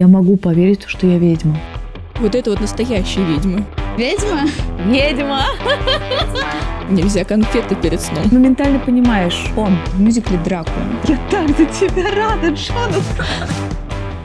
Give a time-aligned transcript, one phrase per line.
[0.00, 1.56] Я могу поверить, что я ведьма.
[2.16, 3.64] Вот это вот настоящие ведьмы.
[3.96, 4.40] Ведьма?
[4.86, 5.44] Ведьма!
[6.90, 8.24] Нельзя конфеты перед сном.
[8.32, 9.78] Моментально понимаешь, он.
[9.92, 10.84] В мюзикле «Дракула».
[11.06, 13.04] Я так за тебя рада, Джонас.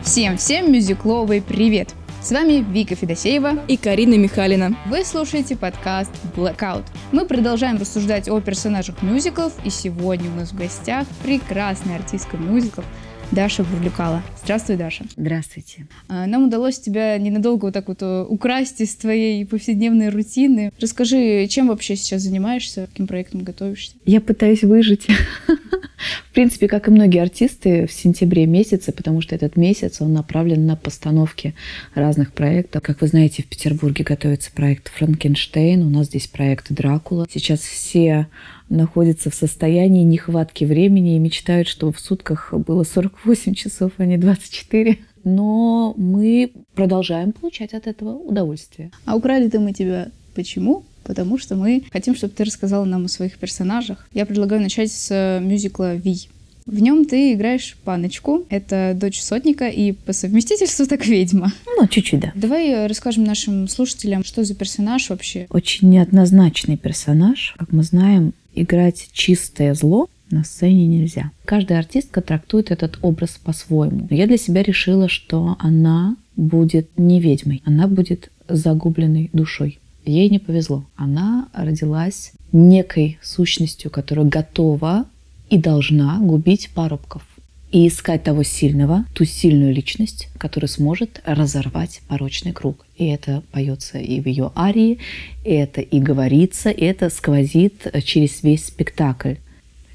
[0.02, 1.94] Всем, всем мюзикловый привет!
[2.20, 3.64] С вами Вика Федосеева.
[3.68, 4.76] И Карина Михалина.
[4.88, 6.84] Вы слушаете подкаст Blackout.
[7.12, 12.86] Мы продолжаем рассуждать о персонажах мюзиклов, и сегодня у нас в гостях прекрасная артистка мюзиклов
[13.32, 14.24] Даша Бурлюкала.
[14.44, 15.06] Здравствуй, Даша.
[15.16, 15.86] Здравствуйте.
[16.08, 20.72] А, Нам удалось тебя ненадолго вот так вот э, украсть из твоей повседневной рутины.
[20.80, 23.94] Расскажи, чем вообще сейчас занимаешься, каким проектом готовишься?
[24.06, 25.08] Я пытаюсь выжить.
[26.30, 30.66] В принципе, как и многие артисты в сентябре месяце, потому что этот месяц, он направлен
[30.66, 31.54] на постановки
[31.94, 32.82] разных проектов.
[32.82, 37.28] Как вы знаете, в Петербурге готовится проект «Франкенштейн», у нас здесь проект «Дракула».
[37.30, 38.28] Сейчас все
[38.70, 44.18] находятся в состоянии нехватки времени и мечтают, что в сутках было 48 часов, а не
[44.18, 44.98] 24.
[45.24, 48.92] Но мы продолжаем получать от этого удовольствие.
[49.06, 50.84] А украли-то мы тебя почему?
[51.04, 54.08] Потому что мы хотим, чтобы ты рассказала нам о своих персонажах.
[54.14, 56.30] Я предлагаю начать с э, мюзикла «Ви».
[56.70, 61.52] В нем ты играешь паночку, это дочь сотника и по совместительству так ведьма.
[61.66, 62.32] Ну, чуть-чуть, да.
[62.36, 65.48] Давай расскажем нашим слушателям, что за персонаж вообще.
[65.50, 67.56] Очень неоднозначный персонаж.
[67.58, 71.32] Как мы знаем, играть чистое зло на сцене нельзя.
[71.46, 74.08] Каждая артистка трактует этот образ по-своему.
[74.10, 79.80] Я для себя решила, что она будет не ведьмой, она будет загубленной душой.
[80.06, 80.86] Ей не повезло.
[80.96, 85.06] Она родилась некой сущностью, которая готова
[85.50, 87.24] и должна губить парубков
[87.72, 92.86] и искать того сильного, ту сильную личность, которая сможет разорвать порочный круг.
[92.98, 95.00] И это поется и в ее арии,
[95.44, 99.36] и это и говорится, и это сквозит через весь спектакль.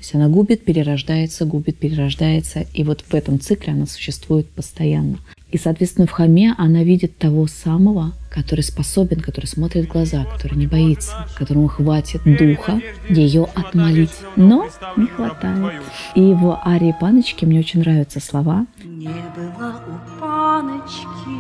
[0.04, 2.66] Есть она губит, перерождается, губит, перерождается.
[2.74, 5.16] И вот в этом цикле она существует постоянно.
[5.50, 10.58] И, соответственно, в Хаме она видит того самого, который способен, который смотрит в глаза, который
[10.58, 14.10] не боится, которому хватит духа ее отмолить.
[14.36, 14.68] Но
[14.98, 15.80] не хватает.
[16.14, 18.66] И в арии Паночки мне очень нравятся слова.
[18.84, 21.30] Не было у паночки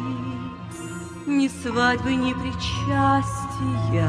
[1.26, 4.08] ни свадьбы, ни причастия.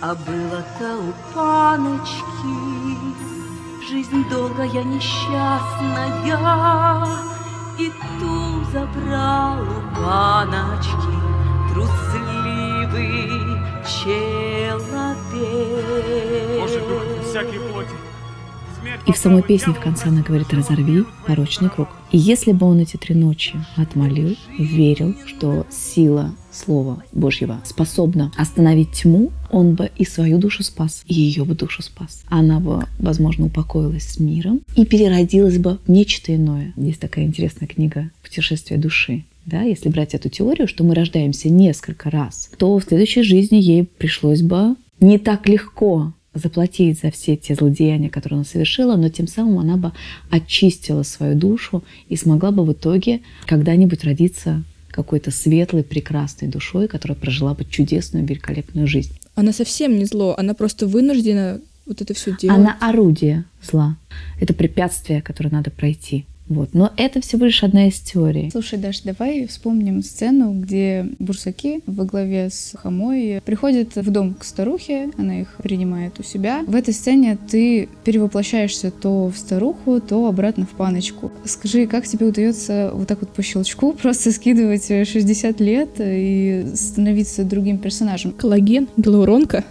[0.00, 2.56] А было-то у паночки
[3.88, 6.10] жизнь долгая, несчастная,
[7.78, 7.88] И
[8.18, 11.14] ту забрал у паночки
[11.72, 13.30] трусливый
[13.86, 15.22] человек.
[16.58, 17.94] Боже, дух всякой плоти.
[17.94, 18.11] Смерть
[19.06, 21.88] И в самой песне в конце она говорит «разорви порочный круг».
[22.10, 28.92] И если бы он эти три ночи отмолил, верил, что сила Слова Божьего способна остановить
[28.92, 32.22] тьму, он бы и свою душу спас, и ее бы душу спас.
[32.28, 36.74] Она бы, возможно, упокоилась с миром и переродилась бы в нечто иное.
[36.76, 39.24] Есть такая интересная книга «Путешествие души».
[39.44, 43.84] Да, если брать эту теорию, что мы рождаемся несколько раз, то в следующей жизни ей
[43.84, 49.26] пришлось бы не так легко заплатить за все те злодеяния, которые она совершила, но тем
[49.26, 49.92] самым она бы
[50.30, 57.16] очистила свою душу и смогла бы в итоге когда-нибудь родиться какой-то светлой, прекрасной душой, которая
[57.16, 59.12] прожила бы чудесную, великолепную жизнь.
[59.34, 62.58] Она совсем не зло, она просто вынуждена вот это все делать.
[62.58, 63.96] Она орудие зла.
[64.40, 66.26] Это препятствие, которое надо пройти.
[66.52, 66.74] Вот.
[66.74, 68.50] Но это всего лишь одна из теорий.
[68.50, 74.44] Слушай, Даш, давай вспомним сцену, где бурсаки во главе с Хамой приходят в дом к
[74.44, 76.62] старухе, она их принимает у себя.
[76.66, 81.32] В этой сцене ты перевоплощаешься то в старуху, то обратно в паночку.
[81.44, 87.44] Скажи, как тебе удается вот так вот по щелчку просто скидывать 60 лет и становиться
[87.44, 88.32] другим персонажем?
[88.32, 89.64] Коллаген, гиалуронка.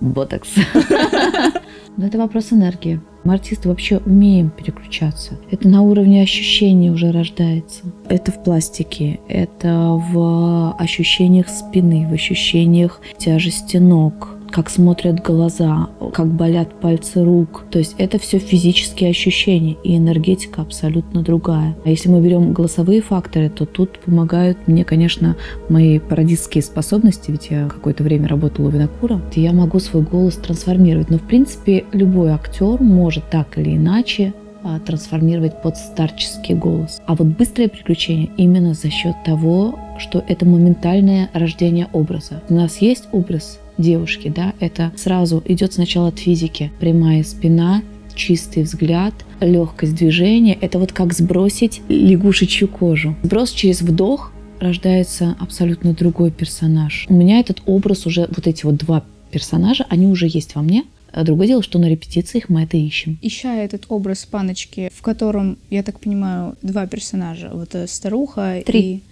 [0.00, 0.48] Ботокс.
[1.96, 3.00] Но это вопрос энергии.
[3.24, 5.38] Мы артисты вообще умеем переключаться.
[5.50, 7.82] Это на уровне ощущений уже рождается.
[8.08, 16.28] Это в пластике, это в ощущениях спины, в ощущениях тяжести ног, как смотрят глаза, как
[16.28, 17.66] болят пальцы рук.
[17.70, 21.76] То есть это все физические ощущения, и энергетика абсолютно другая.
[21.84, 25.36] А если мы берем голосовые факторы, то тут помогают мне, конечно,
[25.68, 31.10] мои пародистские способности, ведь я какое-то время работала у винокура, я могу свой голос трансформировать.
[31.10, 34.32] Но, в принципе, любой актер может так или иначе
[34.64, 37.02] а, трансформировать под старческий голос.
[37.04, 42.42] А вот быстрое приключение именно за счет того, что это моментальное рождение образа.
[42.48, 46.72] У нас есть образ девушки, да, это сразу идет сначала от физики.
[46.80, 47.82] Прямая спина,
[48.14, 50.56] чистый взгляд, легкость движения.
[50.60, 53.14] Это вот как сбросить лягушечью кожу.
[53.22, 57.06] Сброс через вдох рождается абсолютно другой персонаж.
[57.08, 60.84] У меня этот образ уже, вот эти вот два персонажи, они уже есть во мне.
[61.12, 63.18] А Другое дело, что на репетициях мы это ищем.
[63.22, 67.50] Ища этот образ паночки, в котором, я так понимаю, два персонажа.
[67.54, 68.80] Вот э, старуха Три.
[68.80, 69.02] и...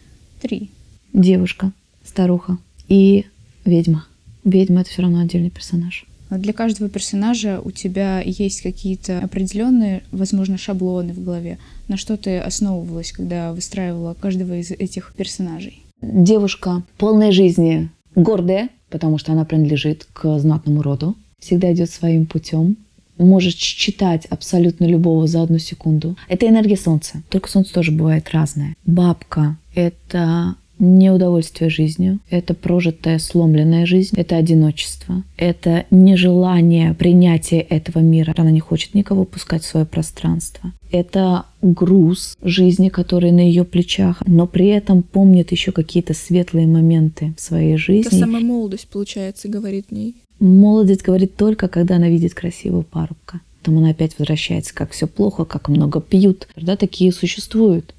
[0.42, 0.70] Три.
[1.14, 1.72] Девушка,
[2.04, 2.58] старуха
[2.88, 3.24] и
[3.64, 4.06] ведьма.
[4.44, 6.06] Ведьма это все равно отдельный персонаж.
[6.30, 11.58] А Для каждого персонажа у тебя есть какие-то определенные, возможно, шаблоны в голове.
[11.88, 15.82] На что ты основывалась, когда выстраивала каждого из этих персонажей?
[16.02, 22.76] Девушка полной жизни, гордая, потому что она принадлежит к знатному роду, всегда идет своим путем,
[23.18, 26.16] может читать абсолютно любого за одну секунду.
[26.28, 27.22] Это энергия солнца.
[27.28, 28.74] Только солнце тоже бывает разное.
[28.86, 38.34] Бабка— это неудовольствие жизнью, это прожитая сломленная жизнь, это одиночество, это нежелание принятия этого мира.
[38.36, 40.72] Она не хочет никого пускать в свое пространство.
[40.90, 47.34] Это груз жизни, который на ее плечах, но при этом помнит еще какие-то светлые моменты
[47.36, 48.18] в своей Это жизни.
[48.18, 50.16] самая молодость, получается, говорит ней.
[50.40, 53.40] Молодость говорит только, когда она видит красивого парубка.
[53.60, 56.48] Потом она опять возвращается, как все плохо, как много пьют.
[56.54, 57.94] Да, такие существуют,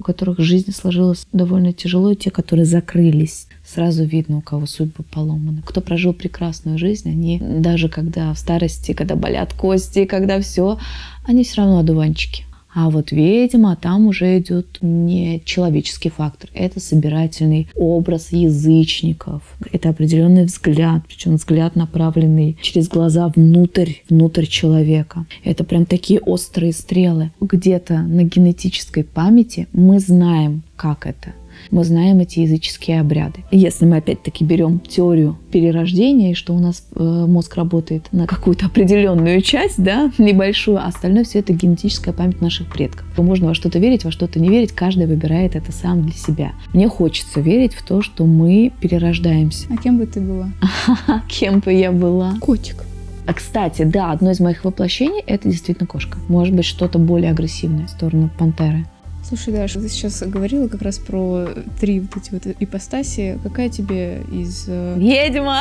[0.00, 3.46] у которых жизнь сложилась довольно тяжело, и те, которые закрылись.
[3.64, 5.62] Сразу видно, у кого судьбы поломаны.
[5.64, 10.78] Кто прожил прекрасную жизнь, они даже когда в старости, когда болят кости, когда все,
[11.26, 12.44] они все равно одуванчики.
[12.72, 20.44] А вот ведьма, там уже идет не человеческий фактор, это собирательный образ язычников, это определенный
[20.44, 25.26] взгляд, причем взгляд направленный через глаза внутрь, внутрь человека.
[25.42, 27.32] Это прям такие острые стрелы.
[27.40, 31.34] Где-то на генетической памяти мы знаем, как это.
[31.70, 33.44] Мы знаем эти языческие обряды.
[33.50, 38.66] Если мы опять-таки берем теорию перерождения, и что у нас э, мозг работает на какую-то
[38.66, 43.06] определенную часть, да, небольшую, а остальное все это генетическая память наших предков.
[43.16, 46.52] Можно во что-то верить, во что-то не верить, каждый выбирает это сам для себя.
[46.72, 49.66] Мне хочется верить в то, что мы перерождаемся.
[49.70, 50.50] А кем бы ты была?
[51.28, 52.34] Кем бы я была?
[52.40, 52.84] Котик.
[53.26, 56.18] А, кстати, да, одно из моих воплощений– это действительно кошка.
[56.28, 58.86] Может быть, что-то более агрессивное в сторону пантеры.
[59.30, 61.46] Слушай, Даша, ты сейчас говорила как раз про
[61.80, 63.38] три вот эти вот ипостаси.
[63.44, 64.64] Какая тебе из...
[64.66, 65.60] э, Ведьма!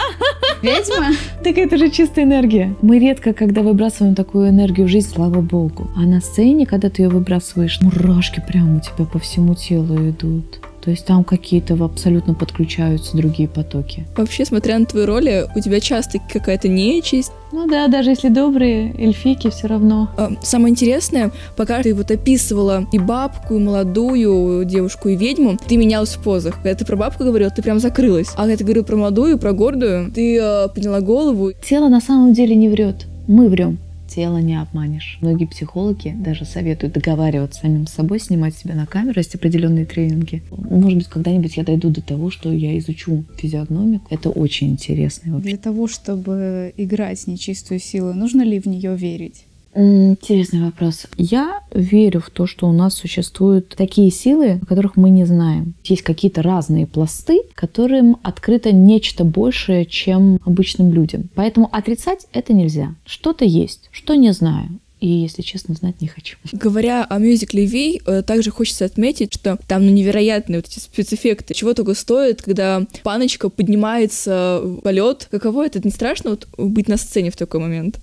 [0.64, 1.12] Ведьма?
[1.44, 2.76] Так это же чистая энергия.
[2.82, 5.88] Мы редко, когда выбрасываем такую энергию в жизнь, слава богу.
[5.96, 10.59] А на сцене, когда ты ее выбрасываешь, мурашки прямо у тебя по всему телу идут.
[10.84, 14.08] То есть там какие-то абсолютно подключаются другие потоки.
[14.16, 17.32] Вообще, смотря на твои роли, у тебя часто какая-то нечисть.
[17.52, 20.10] Ну да, даже если добрые эльфийки, все равно.
[20.18, 25.78] А, Самое интересное, пока ты вот описывала и бабку, и молодую девушку, и ведьму, ты
[25.78, 26.56] менялась в позах.
[26.56, 28.30] Когда ты про бабку говорила, ты прям закрылась.
[28.36, 31.52] А когда ты говорил про молодую, про гордую, ты э, подняла голову.
[31.54, 33.08] Тело на самом деле не врет.
[33.28, 33.80] Мы врем.
[34.10, 35.20] Тело не обманешь.
[35.22, 40.42] Многие психологи даже советуют договариваться с самим собой, снимать себя на камеру, есть определенные тренинги.
[40.50, 44.08] Может быть, когда-нибудь я дойду до того, что я изучу физиогномику.
[44.10, 45.50] Это очень интересно вообще.
[45.50, 49.46] Для того, чтобы играть нечистую силу, нужно ли в нее верить?
[49.80, 51.06] Интересный вопрос.
[51.16, 55.74] Я верю в то, что у нас существуют такие силы, о которых мы не знаем.
[55.86, 61.30] Есть какие-то разные пласты, которым открыто нечто большее, чем обычным людям.
[61.34, 62.94] Поэтому отрицать это нельзя.
[63.06, 64.68] Что-то есть, что не знаю.
[65.00, 66.38] И, если честно, знать не хочу.
[66.52, 71.54] Говоря о мюзикле Ви, э, также хочется отметить, что там ну, невероятные вот эти спецэффекты.
[71.54, 75.30] Чего только стоит, когда паночка поднимается в полет.
[75.32, 75.80] Каково это?
[75.82, 77.98] Не страшно вот быть на сцене в такой момент?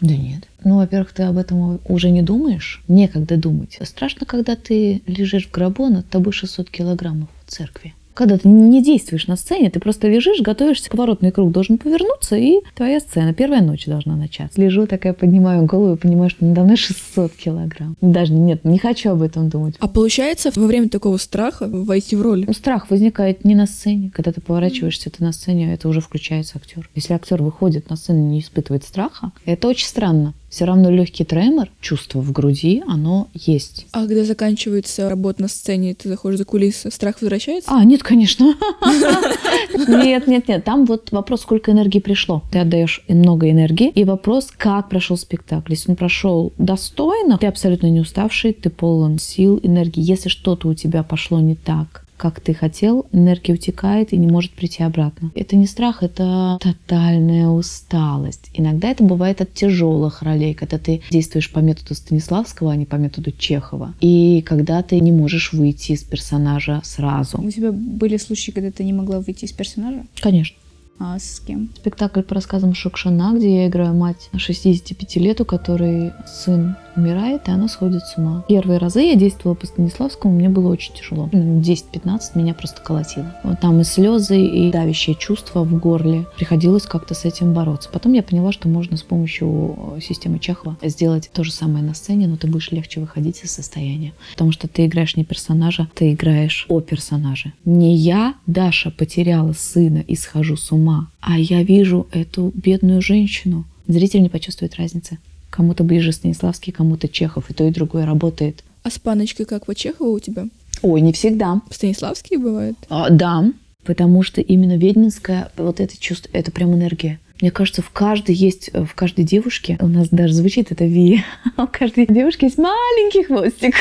[0.00, 0.48] Да нет.
[0.64, 2.82] Ну, во-первых, ты об этом уже не думаешь.
[2.88, 3.78] Некогда думать.
[3.82, 7.94] Страшно, когда ты лежишь в гробу, над тобой 600 килограммов в церкви.
[8.14, 12.60] Когда ты не действуешь на сцене, ты просто лежишь, готовишься, поворотный круг должен повернуться, и
[12.76, 14.60] твоя сцена, первая ночь должна начаться.
[14.60, 17.96] Лежу такая, поднимаю голову и понимаю, что надо мной 600 килограмм.
[18.00, 19.74] Даже нет, не хочу об этом думать.
[19.80, 22.46] А получается во время такого страха войти в роль?
[22.54, 24.10] Страх возникает не на сцене.
[24.14, 26.88] Когда ты поворачиваешься, ты на сцене, это уже включается актер.
[26.94, 30.34] Если актер выходит на сцену и не испытывает страха, это очень странно.
[30.54, 33.88] Все равно легкий тремор, чувство в груди, оно есть.
[33.90, 37.72] А когда заканчивается работа на сцене, ты заходишь за кулисы, страх возвращается?
[37.74, 38.54] А, нет, конечно.
[39.88, 40.64] Нет, нет, нет.
[40.64, 42.44] Там вот вопрос, сколько энергии пришло.
[42.52, 43.88] Ты отдаешь много энергии.
[43.88, 45.72] И вопрос, как прошел спектакль.
[45.72, 50.00] Если он прошел достойно, ты абсолютно не уставший, ты полон сил, энергии.
[50.00, 54.52] Если что-то у тебя пошло не так, как ты хотел, энергия утекает и не может
[54.52, 55.30] прийти обратно.
[55.34, 58.50] Это не страх, это тотальная усталость.
[58.54, 62.96] Иногда это бывает от тяжелых ролей, когда ты действуешь по методу Станиславского, а не по
[62.96, 63.94] методу Чехова.
[64.00, 67.40] И когда ты не можешь выйти из персонажа сразу.
[67.40, 70.04] У тебя были случаи, когда ты не могла выйти из персонажа?
[70.20, 70.56] Конечно.
[70.98, 71.70] А с кем?
[71.76, 77.50] Спектакль по рассказам Шукшина, где я играю мать 65 лет, у которой сын умирает, и
[77.50, 78.44] она сходит с ума.
[78.48, 81.28] Первые разы я действовала по Станиславскому, мне было очень тяжело.
[81.32, 83.34] 10-15 меня просто колотило.
[83.42, 86.26] Вот там и слезы, и давящее чувство в горле.
[86.36, 87.88] Приходилось как-то с этим бороться.
[87.92, 91.94] Потом я поняла, что можно с помощью э, системы Чехова сделать то же самое на
[91.94, 94.12] сцене, но ты будешь легче выходить из состояния.
[94.32, 97.52] Потому что ты играешь не персонажа, ты играешь о персонаже.
[97.64, 103.64] Не я, Даша, потеряла сына и схожу с ума, а я вижу эту бедную женщину.
[103.86, 105.18] Зритель не почувствует разницы.
[105.54, 108.64] Кому-то ближе Станиславский, кому-то Чехов, и то, и другое работает.
[108.82, 110.48] А с паночкой как по Чехову у тебя?
[110.82, 111.62] Ой, не всегда.
[111.70, 112.74] Станиславский бывает?
[112.88, 113.52] А, да,
[113.84, 117.20] потому что именно ведьминское, вот это чувство, это прям энергия.
[117.40, 121.22] Мне кажется, в каждой есть, в каждой девушке, у нас даже звучит это Ви,
[121.56, 123.76] у каждой девушки есть маленький хвостик.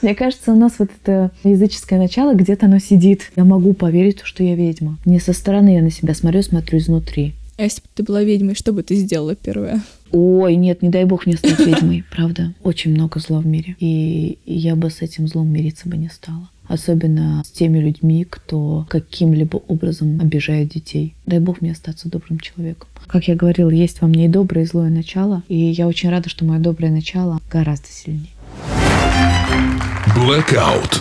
[0.02, 3.32] Мне кажется, у нас вот это языческое начало, где-то оно сидит.
[3.34, 4.96] Я могу поверить, что я ведьма.
[5.06, 7.34] Не со стороны я на себя смотрю, смотрю изнутри.
[7.58, 9.82] А если бы ты была ведьмой, что бы ты сделала первое?
[10.12, 12.52] Ой, нет, не дай бог мне стать ведьмой, правда.
[12.62, 13.76] Очень много зла в мире.
[13.80, 16.50] И я бы с этим злом мириться бы не стала.
[16.68, 21.14] Особенно с теми людьми, кто каким-либо образом обижает детей.
[21.26, 22.88] Дай бог мне остаться добрым человеком.
[23.06, 25.42] Как я говорила, есть во мне и доброе, и злое начало.
[25.48, 28.30] И я очень рада, что мое доброе начало гораздо сильнее.
[30.16, 31.00] Blackout.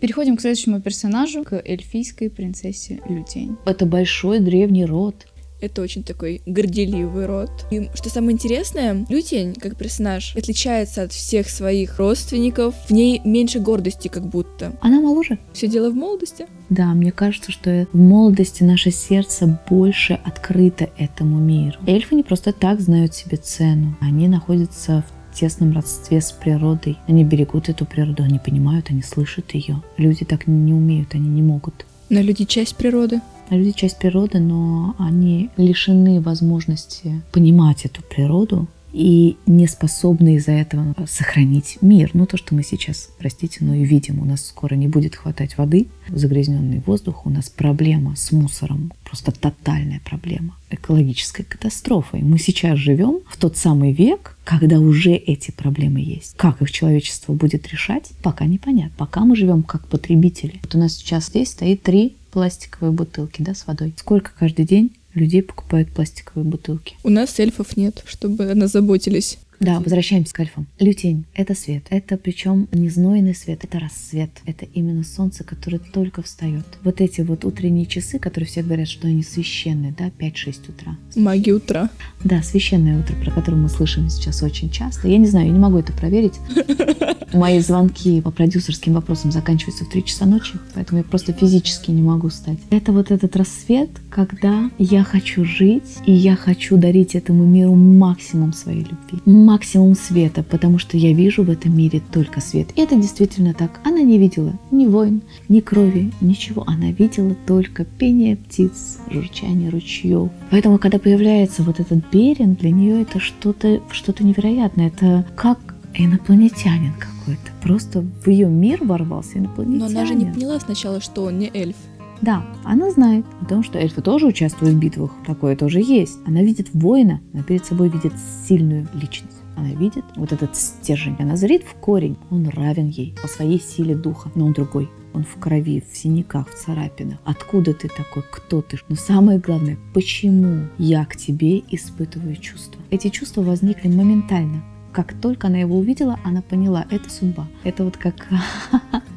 [0.00, 3.56] Переходим к следующему персонажу, к эльфийской принцессе Лютень.
[3.64, 5.26] Это большой древний род.
[5.64, 7.50] Это очень такой горделивый род.
[7.70, 12.74] И что самое интересное, Лютень, как персонаж, отличается от всех своих родственников.
[12.86, 14.76] В ней меньше гордости как будто.
[14.82, 15.38] Она моложе.
[15.54, 16.46] Все дело в молодости.
[16.68, 21.78] Да, мне кажется, что в молодости наше сердце больше открыто этому миру.
[21.86, 23.96] Эльфы не просто так знают себе цену.
[24.02, 26.98] Они находятся в тесном родстве с природой.
[27.06, 29.82] Они берегут эту природу, они понимают, они слышат ее.
[29.96, 31.86] Люди так не умеют, они не могут.
[32.10, 33.22] Но люди часть природы.
[33.50, 40.94] Люди часть природы, но они лишены возможности понимать эту природу и не способны из-за этого
[41.06, 42.10] сохранить мир.
[42.14, 44.20] Ну, то, что мы сейчас, простите, но и видим.
[44.20, 49.32] У нас скоро не будет хватать воды, загрязненный воздух, у нас проблема с мусором, просто
[49.32, 52.18] тотальная проблема, экологическая катастрофа.
[52.18, 56.34] И мы сейчас живем в тот самый век, когда уже эти проблемы есть.
[56.36, 58.94] Как их человечество будет решать, пока непонятно.
[58.96, 60.60] Пока мы живем как потребители.
[60.62, 63.94] Вот у нас сейчас здесь стоит три пластиковые бутылки, да, с водой.
[63.96, 66.96] Сколько каждый день людей покупают пластиковые бутылки?
[67.04, 69.38] У нас эльфов нет, чтобы о нас заботились.
[69.60, 70.66] Да, возвращаемся к альфам.
[70.78, 71.86] Лютень— это свет.
[71.90, 74.30] Это причем не знойный свет, это рассвет.
[74.46, 76.64] Это именно солнце, которое только встает.
[76.82, 80.96] Вот эти вот утренние часы, которые все говорят, что они священные, да, 5-6 утра.
[81.16, 81.90] Магия утра.
[82.22, 85.08] Да, священное утро, про которое мы слышим сейчас очень часто.
[85.08, 86.34] Я не знаю, я не могу это проверить.
[87.32, 92.02] Мои звонки по продюсерским вопросам заканчиваются в 3 часа ночи, поэтому я просто физически не
[92.02, 92.58] могу встать.
[92.70, 98.52] Это вот этот рассвет, когда я хочу жить, и я хочу дарить этому миру максимум
[98.52, 102.68] своей любви, максимум света, потому что я вижу в этом мире только свет.
[102.76, 103.80] И это действительно так.
[103.84, 106.64] Она не видела ни войн, ни крови, ничего.
[106.66, 110.30] Она видела только пение птиц, журчание ручьев.
[110.50, 114.88] Поэтому, когда появляется вот этот берин, для нее это что-то что невероятное.
[114.88, 117.50] Это как инопланетянин какой-то.
[117.62, 119.78] Просто в ее мир ворвался инопланетянин.
[119.78, 121.76] Но она же не поняла сначала, что он не эльф.
[122.22, 125.12] Да, она знает о том, что эльфы тоже участвуют в битвах.
[125.26, 126.18] Такое тоже есть.
[126.26, 128.12] Она видит воина, она перед собой видит
[128.46, 129.36] сильную личность.
[129.56, 131.16] Она видит вот этот стержень.
[131.18, 132.16] Она зрит в корень.
[132.30, 134.90] Он равен ей по своей силе духа, но он другой.
[135.12, 137.18] Он в крови, в синяках, в царапинах.
[137.24, 138.24] Откуда ты такой?
[138.30, 138.78] Кто ты?
[138.88, 142.82] Но самое главное, почему я к тебе испытываю чувства?
[142.90, 144.64] Эти чувства возникли моментально.
[144.92, 147.46] Как только она его увидела, она поняла, это судьба.
[147.62, 148.28] Это вот как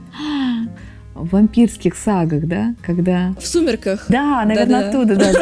[1.17, 3.33] в вампирских сагах, да, когда...
[3.39, 4.05] В сумерках.
[4.09, 4.89] Да, наверное, Да-да.
[4.89, 5.33] оттуда, да.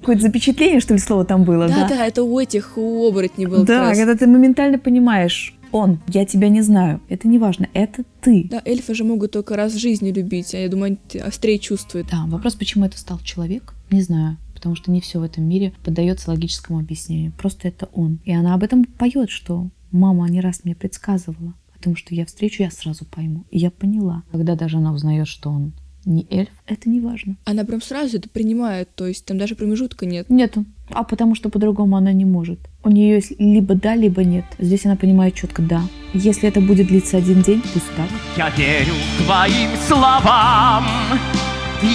[0.00, 2.06] Какое-то запечатление, что ли, слово там было, Да, да?
[2.06, 6.62] это у этих, у оборотней был Да, когда ты моментально понимаешь, он, я тебя не
[6.62, 8.46] знаю, это не важно, это ты.
[8.50, 12.08] Да, эльфы же могут только раз в жизни любить, а я думаю, они острее чувствуют.
[12.10, 14.36] Да, вопрос, почему это стал человек, не знаю.
[14.54, 17.32] Потому что не все в этом мире поддается логическому объяснению.
[17.36, 18.20] Просто это он.
[18.24, 21.52] И она об этом поет, что мама не раз мне предсказывала.
[21.86, 23.44] Потому что я встречу, я сразу пойму.
[23.52, 24.24] И я поняла.
[24.32, 25.72] Когда даже она узнает, что он
[26.04, 27.36] не эльф, это не важно.
[27.44, 30.28] Она прям сразу это принимает, то есть там даже промежутка нет.
[30.28, 30.64] Нету.
[30.90, 32.58] А потому что по-другому она не может.
[32.82, 34.44] У нее есть либо да, либо нет.
[34.58, 35.80] Здесь она понимает четко да.
[36.12, 38.08] Если это будет длиться один день, пусть так.
[38.36, 40.86] Я верю твоим словам,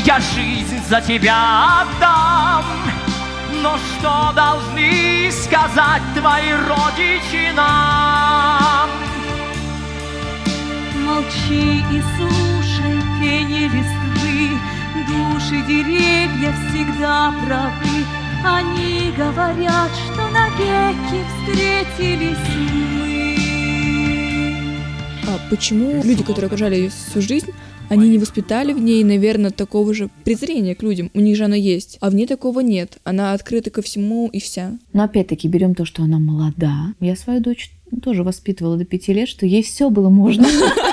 [0.06, 2.64] я жизнь за тебя отдам.
[3.62, 9.11] Но что должны сказать твои родичи нам?
[11.12, 14.58] Молчи и слушай пение листвы,
[15.08, 18.06] Души деревья всегда правы.
[18.46, 22.38] Они говорят, что навеки встретились
[22.72, 23.36] мы.
[25.28, 27.52] А почему люди, которые окружали ее всю жизнь,
[27.90, 31.12] они не воспитали в ней, наверное, такого же презрения к людям.
[31.14, 31.98] У них же оно есть.
[32.00, 33.00] А в ней такого нет.
[33.04, 34.80] Она открыта ко всему и вся.
[34.94, 36.94] Но опять-таки берем то, что она молода.
[37.02, 37.70] Я свою дочь
[38.02, 40.48] тоже воспитывала до пяти лет, что ей все было можно.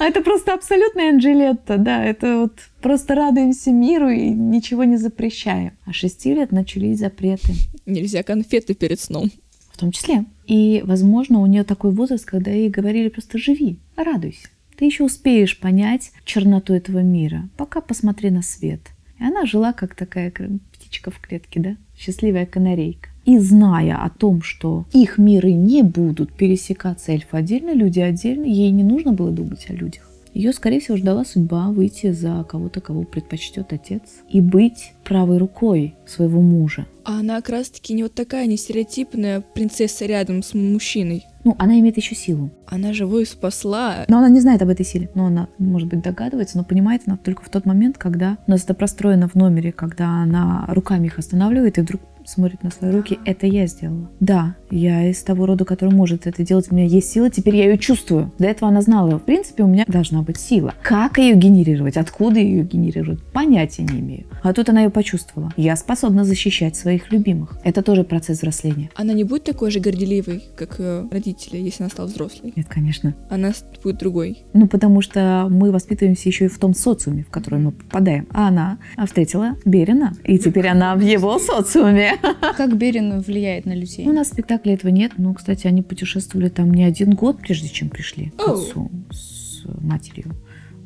[0.00, 5.72] А это просто абсолютная Анджелетта, да, это вот просто радуемся миру и ничего не запрещаем.
[5.86, 7.54] А шести лет начались запреты.
[7.86, 9.30] Нельзя конфеты перед сном.
[9.72, 10.24] В том числе.
[10.46, 14.48] И, возможно, у нее такой возраст, когда ей говорили просто живи, радуйся.
[14.76, 18.80] Ты еще успеешь понять черноту этого мира, пока посмотри на свет.
[19.18, 20.32] И она жила как такая
[20.72, 21.76] птичка в клетке, да?
[21.96, 23.08] Счастливая канарейка.
[23.28, 28.70] И зная о том, что их миры не будут пересекаться эльфы отдельно, люди отдельно, ей
[28.70, 30.10] не нужно было думать о людях.
[30.32, 35.94] Ее, скорее всего, ждала судьба выйти за кого-то, кого предпочтет отец, и быть правой рукой
[36.06, 36.86] своего мужа.
[37.04, 41.26] А она как раз-таки не вот такая не стереотипная принцесса рядом с мужчиной.
[41.44, 42.50] Ну, она имеет еще силу.
[42.66, 44.06] Она и спасла.
[44.08, 45.10] Но она не знает об этой силе.
[45.14, 48.64] Но она, может быть, догадывается, но понимает она только в тот момент, когда у нас
[48.64, 53.18] это простроено в номере, когда она руками их останавливает, и вдруг смотрит на свои руки,
[53.24, 54.10] это я сделала.
[54.20, 57.64] Да, я из того рода, который может это делать, у меня есть сила, теперь я
[57.64, 58.32] ее чувствую.
[58.38, 60.74] До этого она знала, в принципе, у меня должна быть сила.
[60.82, 64.26] Как ее генерировать, откуда ее генерировать, понятия не имею.
[64.42, 65.52] А тут она ее почувствовала.
[65.56, 67.58] Я способна защищать своих любимых.
[67.64, 68.90] Это тоже процесс взросления.
[68.94, 72.52] Она не будет такой же горделивой, как ее родители, если она стала взрослой.
[72.54, 73.14] Нет, конечно.
[73.30, 74.44] Она будет другой.
[74.52, 78.26] Ну, потому что мы воспитываемся еще и в том социуме, в который мы попадаем.
[78.32, 82.17] А она встретила Берина, и теперь она в его социуме.
[82.56, 84.06] Как Берин влияет на людей?
[84.06, 85.12] У нас в спектакле этого нет.
[85.18, 90.34] Но, кстати, они путешествовали там не один год, прежде чем пришли к отцу с матерью.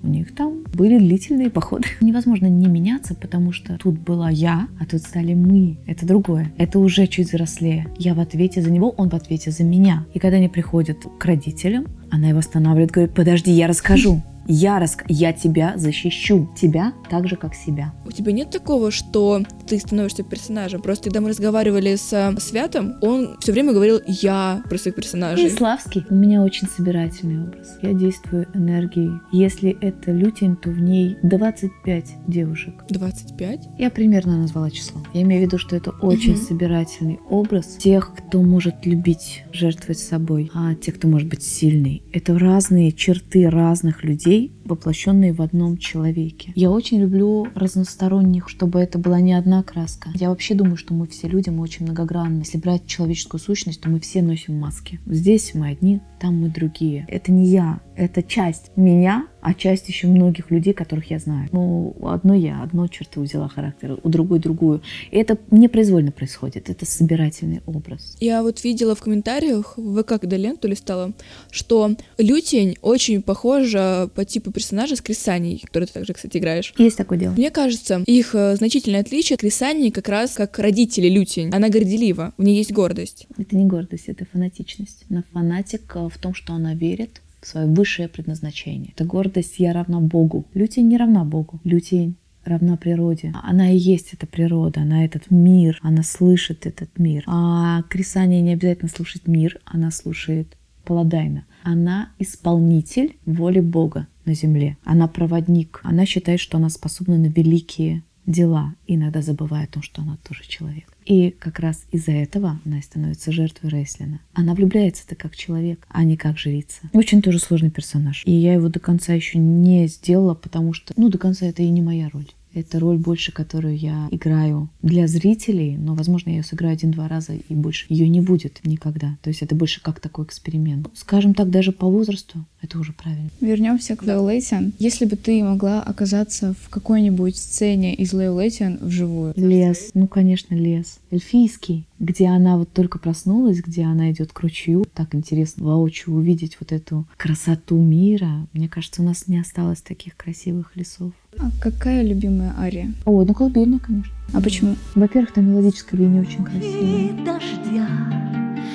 [0.02, 1.86] У них там были длительные походы.
[2.00, 5.78] Невозможно не меняться, потому что тут была я, а тут стали мы.
[5.86, 6.52] Это другое.
[6.58, 7.86] Это уже чуть взрослее.
[7.98, 10.04] Я в ответе за него, он в ответе за меня.
[10.12, 14.22] И когда они приходят к родителям, она его останавливает, говорит, подожди, я расскажу.
[14.46, 15.04] Я, раск...
[15.08, 16.48] я тебя защищу.
[16.56, 17.92] Тебя так же, как себя.
[18.06, 20.82] У тебя нет такого, что ты становишься персонажем?
[20.82, 25.50] Просто когда мы разговаривали с э, Святом, он все время говорил «я» про своих персонажей.
[25.50, 26.04] Славский.
[26.10, 27.78] У меня очень собирательный образ.
[27.82, 29.12] Я действую энергией.
[29.32, 32.84] Если это лютень, то в ней 25 девушек.
[32.88, 33.68] 25?
[33.78, 35.00] Я примерно назвала число.
[35.14, 36.42] Я имею в виду, что это очень Мгм.
[36.42, 42.02] собирательный образ тех, кто может любить, жертвовать собой, а те, кто может быть сильный.
[42.12, 46.52] Это разные черты разных людей, trí воплощенные в одном человеке.
[46.54, 50.10] Я очень люблю разносторонних, чтобы это была не одна краска.
[50.14, 52.40] Я вообще думаю, что мы все люди, мы очень многогранны.
[52.40, 55.00] Если брать человеческую сущность, то мы все носим маски.
[55.06, 57.04] Здесь мы одни, там мы другие.
[57.08, 61.48] Это не я, это часть меня, а часть еще многих людей, которых я знаю.
[61.52, 64.82] Ну, у одной я, одну черту взяла характера, у другой другую.
[65.10, 68.16] И это непроизвольно происходит, это собирательный образ.
[68.20, 71.12] Я вот видела в комментариях в ВК, когда ленту листала,
[71.50, 76.72] что Лютень очень похожа по типу персонажа с Крисаней, который ты также, кстати, играешь.
[76.78, 77.32] Есть такое дело.
[77.32, 81.50] Мне кажется, их э, значительное отличие Крисани как раз как родители Лютень.
[81.52, 83.26] Она горделива, в ней есть гордость.
[83.36, 85.04] Это не гордость, это фанатичность.
[85.10, 88.92] Она фанатик э, в том, что она верит в свое высшее предназначение.
[88.94, 90.46] Это гордость «я равна Богу».
[90.54, 91.60] Лютень не равна Богу.
[91.64, 93.34] Лютень равна природе.
[93.42, 97.24] Она и есть эта природа, она этот мир, она слышит этот мир.
[97.26, 101.46] А Крисания не обязательно слушать мир, она слушает Паладайна.
[101.64, 104.76] Она исполнитель воли Бога на земле.
[104.84, 105.80] Она проводник.
[105.82, 110.44] Она считает, что она способна на великие дела, иногда забывая о том, что она тоже
[110.46, 110.92] человек.
[111.04, 114.20] И как раз из-за этого она становится жертвой Рейслина.
[114.34, 116.82] Она влюбляется-то как человек, а не как жрица.
[116.92, 118.22] Очень тоже сложный персонаж.
[118.24, 121.68] И я его до конца еще не сделала, потому что, ну, до конца это и
[121.68, 122.30] не моя роль.
[122.54, 127.34] Это роль больше, которую я играю для зрителей, но, возможно, я ее сыграю один-два раза,
[127.34, 129.16] и больше ее не будет никогда.
[129.22, 130.88] То есть это больше как такой эксперимент.
[130.94, 133.30] Скажем так, даже по возрасту это уже правильно.
[133.40, 134.72] Вернемся к Лейлейтиан.
[134.78, 140.98] Если бы ты могла оказаться в какой-нибудь сцене из Лейлейтиан вживую, Лес, ну, конечно, лес.
[141.10, 144.84] Эльфийский, где она вот только проснулась, где она идет к ручью.
[144.92, 148.48] Так интересно воочию увидеть вот эту красоту мира.
[148.52, 151.12] Мне кажется, у нас не осталось таких красивых лесов.
[151.38, 152.92] а какая любимая ария?
[153.06, 154.12] О, ну колыбельная, конечно.
[154.34, 154.74] А почему?
[154.96, 156.80] Во-первых, там мелодическая линия очень красивая.
[156.80, 157.88] И дождя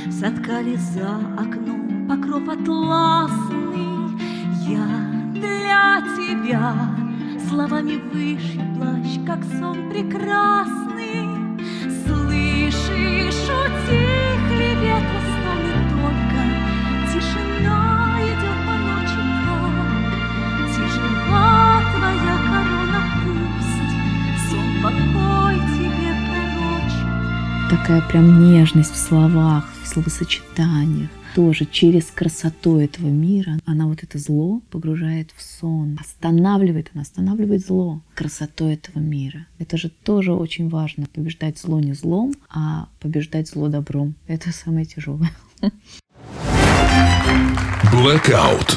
[0.09, 3.67] соткали за окном покров атласный.
[4.69, 6.95] Я для тебя
[7.49, 11.36] словами вышью плащ, как сон прекрасный.
[27.87, 31.09] Такая прям нежность в словах, в словосочетаниях.
[31.37, 37.63] Тоже через красоту этого мира она вот это зло погружает в сон, останавливает, она останавливает
[37.63, 39.45] зло красотой этого мира.
[39.59, 41.05] Это же тоже очень важно.
[41.13, 44.15] Побеждать зло не злом, а побеждать зло добром.
[44.25, 45.29] Это самое тяжелое.
[47.93, 48.75] Blackout.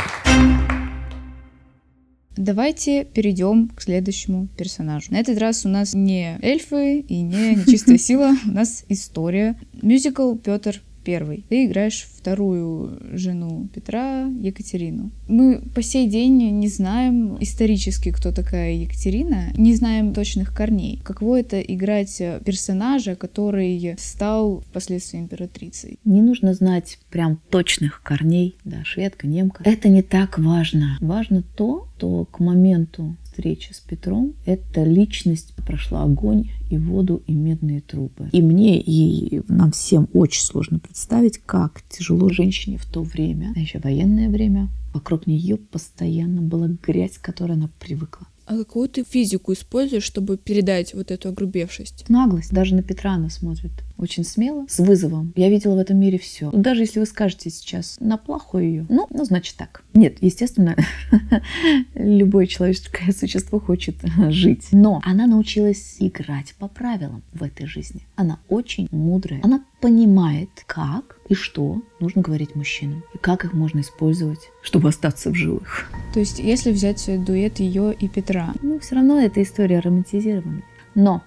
[2.37, 5.13] Давайте перейдем к следующему персонажу.
[5.13, 9.59] На этот раз у нас не эльфы и не нечистая сила, у нас история.
[9.81, 11.45] Мюзикл Петр Первый.
[11.49, 15.11] Ты играешь вторую жену Петра, Екатерину.
[15.29, 21.01] Мы по сей день не знаем исторически, кто такая Екатерина, не знаем точных корней.
[21.05, 25.99] Каково это играть персонажа, который стал впоследствии императрицей?
[26.05, 29.63] Не нужно знать прям точных корней, да, шведка, немка.
[29.65, 30.97] Это не так важно.
[31.01, 37.33] Важно то, что к моменту встречи с Петром эта личность прошла огонь и воду, и
[37.33, 38.29] медные трубы.
[38.33, 43.61] И мне, и нам всем очень сложно представить, как тяжело женщине в то время, а
[43.61, 48.27] еще военное время, вокруг нее постоянно была грязь, к которой она привыкла.
[48.47, 52.09] А какую ты физику используешь, чтобы передать вот эту огрубевшесть?
[52.09, 52.53] Наглость.
[52.53, 55.33] Даже на Петра она смотрит очень смело, с вызовом.
[55.37, 56.51] Я видела в этом мире все.
[56.53, 59.83] Даже если вы скажете сейчас на плохую ее, ну, ну, значит так.
[59.95, 60.77] Нет, естественно,
[61.95, 63.97] любое человеческое существо хочет
[64.29, 64.69] жить.
[64.73, 68.03] Но она научилась играть по правилам в этой жизни.
[68.17, 69.41] Она очень мудрая.
[69.43, 75.31] Она понимает, как и что нужно говорить мужчинам, и как их можно использовать, чтобы остаться
[75.31, 75.91] в живых.
[76.13, 80.63] То есть, если взять дуэт ее и Петра, Ну, все равно эта история романтизирована.
[80.95, 81.23] Но,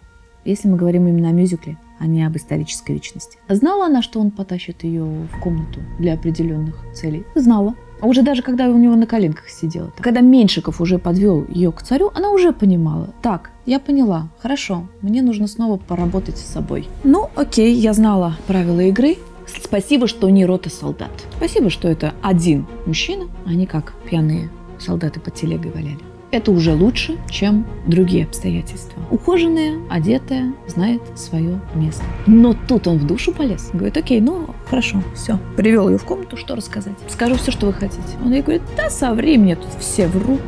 [0.45, 3.37] если мы говорим именно о мюзикле, а не об исторической личности.
[3.47, 7.25] Знала она, что он потащит ее в комнату для определенных целей?
[7.33, 7.75] Знала.
[8.01, 9.93] А уже даже когда у него на коленках сидела.
[9.97, 13.13] Когда Меньшиков уже подвел ее к царю, она уже понимала.
[13.21, 16.89] Так, я поняла, хорошо, мне нужно снова поработать с собой.
[17.05, 19.15] Ну, окей, я знала правила игры.
[19.47, 21.11] Спасибо, что не рота солдат.
[21.37, 26.12] Спасибо, что это один мужчина, а не как пьяные солдаты под телегой валяли.
[26.33, 28.99] Это уже лучше, чем другие обстоятельства.
[29.11, 32.03] Ухоженная, одетая, знает свое место.
[32.25, 33.69] Но тут он в душу полез.
[33.71, 35.37] Говорит, окей, ну хорошо, все.
[35.55, 36.95] Привел ее в комнату, что рассказать?
[37.07, 38.01] Скажу все, что вы хотите.
[38.25, 40.41] Он ей говорит, да соври мне, тут все врут.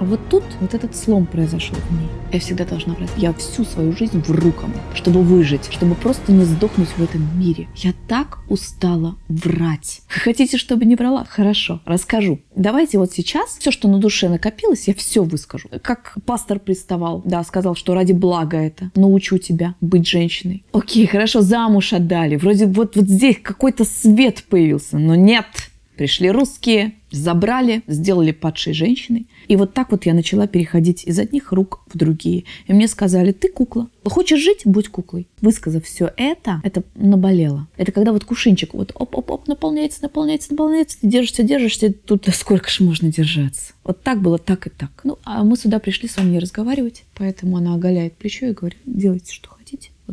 [0.00, 2.08] А вот тут вот этот слом произошел в ней.
[2.32, 3.10] Я всегда должна врать.
[3.18, 7.68] Я всю свою жизнь вру кому, чтобы выжить, чтобы просто не сдохнуть в этом мире.
[7.76, 10.00] Я так устала врать.
[10.08, 11.26] Хотите, чтобы не врала?
[11.28, 12.40] Хорошо, расскажу.
[12.56, 15.68] Давайте вот сейчас все, что на душе накопилось, я все выскажу.
[15.82, 18.90] Как пастор приставал, да, сказал, что ради блага это.
[18.94, 20.64] Научу тебя быть женщиной.
[20.72, 22.36] Окей, хорошо, замуж отдали.
[22.36, 25.44] Вроде вот, вот здесь какой-то свет появился, но нет.
[26.00, 29.26] Пришли русские, забрали, сделали падшей женщиной.
[29.48, 32.44] И вот так вот я начала переходить из одних рук в другие.
[32.66, 33.90] И мне сказали, ты кукла.
[34.06, 35.28] Хочешь жить, будь куклой.
[35.42, 37.68] Высказав все это, это наболело.
[37.76, 42.82] Это когда вот кувшинчик вот оп-оп-оп наполняется, наполняется, наполняется, ты держишься, держишься, тут сколько же
[42.82, 43.74] можно держаться.
[43.84, 45.02] Вот так было, так и так.
[45.04, 49.34] Ну, а мы сюда пришли с вами разговаривать, поэтому она оголяет плечо и говорит, делайте,
[49.34, 49.59] что хотите.